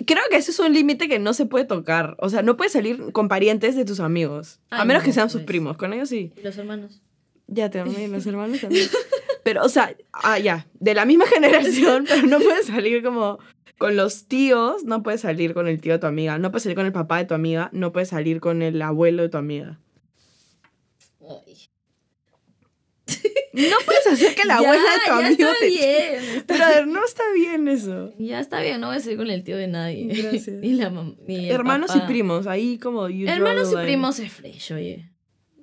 [0.05, 2.15] Creo que ese es un límite que no se puede tocar.
[2.19, 4.59] O sea, no puedes salir con parientes de tus amigos.
[4.69, 5.47] a menos no, que sean sus pues.
[5.47, 5.77] primos.
[5.77, 6.31] Con ellos sí.
[6.37, 7.01] ¿Y los hermanos?
[7.47, 8.87] Ya te amé, los hermanos también.
[9.43, 10.67] Pero, o sea, ah, ya.
[10.79, 13.39] De la misma generación, pero no puedes salir como
[13.77, 14.83] con los tíos.
[14.83, 16.37] No puedes salir con el tío de tu amiga.
[16.37, 17.69] No puedes salir con el papá de tu amiga.
[17.73, 19.79] No puedes salir con el abuelo de tu amiga.
[21.21, 21.57] Ay.
[23.53, 26.23] No puedes hacer que la abuela de tu amigo está te bien.
[26.35, 28.13] está- Brother, no está bien eso.
[28.19, 30.05] Ya está bien, no voy a seguir con el tío de nadie.
[30.13, 30.47] Gracias.
[30.61, 32.03] ni la mam- ni el Hermanos papá.
[32.03, 33.83] y primos, ahí como Hermanos y line.
[33.83, 35.09] primos es fresh, oye.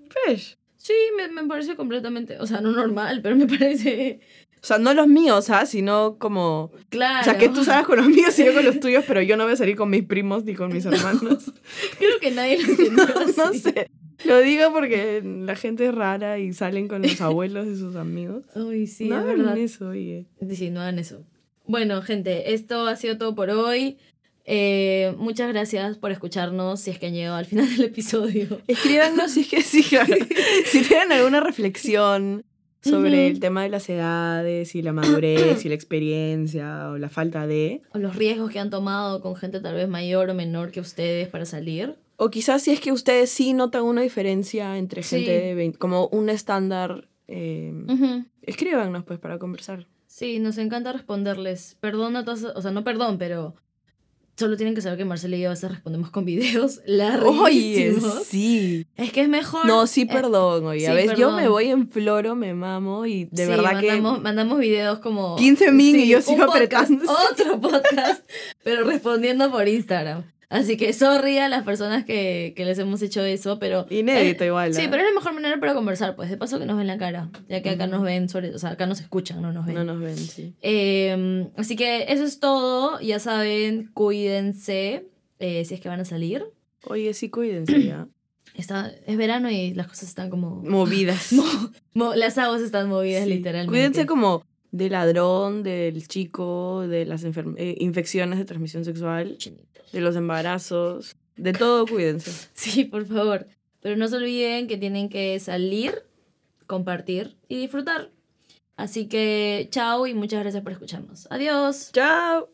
[0.08, 0.58] Fresh.
[0.76, 4.18] Sí, me, me parece completamente, o sea, no normal, pero me parece
[4.64, 5.66] O sea, no los míos, ¿ah?
[5.66, 6.72] Sino como...
[6.88, 7.20] claro.
[7.20, 9.36] O sea, que tú salgas con los míos y yo con los tuyos, pero yo
[9.36, 11.52] no voy a salir con mis primos ni con mis hermanos.
[11.98, 13.06] Creo que nadie lo entendió
[13.36, 13.90] no sé.
[14.24, 18.44] Lo digo porque la gente es rara y salen con los abuelos de sus amigos.
[18.54, 19.58] Uy, sí, no es hagan verdad.
[19.58, 20.24] eso, oye.
[20.54, 21.22] Sí, no hagan eso.
[21.66, 23.98] Bueno, gente, esto ha sido todo por hoy.
[24.46, 28.62] Eh, muchas gracias por escucharnos si es que han llegado al final del episodio.
[28.66, 32.46] Escríbanos si es que sí, si tienen alguna reflexión
[32.84, 37.46] sobre el tema de las edades y la madurez y la experiencia o la falta
[37.46, 37.82] de.
[37.92, 41.28] O los riesgos que han tomado con gente tal vez mayor o menor que ustedes
[41.28, 41.96] para salir.
[42.16, 45.16] O quizás si es que ustedes sí notan una diferencia entre Sí.
[45.24, 47.08] gente de 20, como un estándar.
[47.26, 48.24] eh, Ujú.
[48.42, 49.86] Escríbanos pues para conversar.
[50.06, 51.76] Sí, nos encanta responderles.
[51.80, 53.56] Perdón a todas, o sea, no perdón, pero
[54.36, 58.24] solo tienen que saber que Marcela y yo a veces respondemos con videos Oye, larguísimos.
[58.24, 58.86] sí.
[58.96, 59.66] Es que es mejor.
[59.66, 60.86] No, sí, eh, perdón, oye.
[60.88, 64.00] a veces yo me voy en floro, me mamo y de sí, verdad que.
[64.00, 67.12] mandamos, videos como 15 min y yo sigo podcast, apretando.
[67.30, 68.28] Otro podcast,
[68.62, 70.24] pero respondiendo por Instagram.
[70.48, 73.86] Así que sorry a las personas que, que les hemos hecho eso, pero...
[73.90, 74.74] Inédito eh, igual.
[74.74, 74.88] Sí, ¿ah?
[74.90, 77.30] pero es la mejor manera para conversar, pues de paso que nos ven la cara,
[77.48, 79.74] ya que acá nos ven, sobre, o sea, acá nos escuchan, no nos ven.
[79.74, 80.54] No nos ven, sí.
[80.62, 86.04] Eh, así que eso es todo, ya saben, cuídense eh, si es que van a
[86.04, 86.44] salir.
[86.86, 88.06] Oye, sí, cuídense ya.
[88.54, 90.62] Está, es verano y las cosas están como...
[90.62, 91.32] Movidas.
[91.32, 91.44] mo-
[91.94, 93.30] mo- las aguas están movidas Sí.
[93.30, 93.68] literalmente.
[93.72, 94.44] Cuídense como
[94.74, 99.38] del ladrón, del chico, de las eh, infecciones de transmisión sexual,
[99.92, 102.48] de los embarazos, de todo cuídense.
[102.54, 103.46] Sí, por favor.
[103.80, 106.02] Pero no se olviden que tienen que salir,
[106.66, 108.10] compartir y disfrutar.
[108.76, 111.28] Así que chao y muchas gracias por escucharnos.
[111.30, 111.90] Adiós.
[111.92, 112.48] Chao.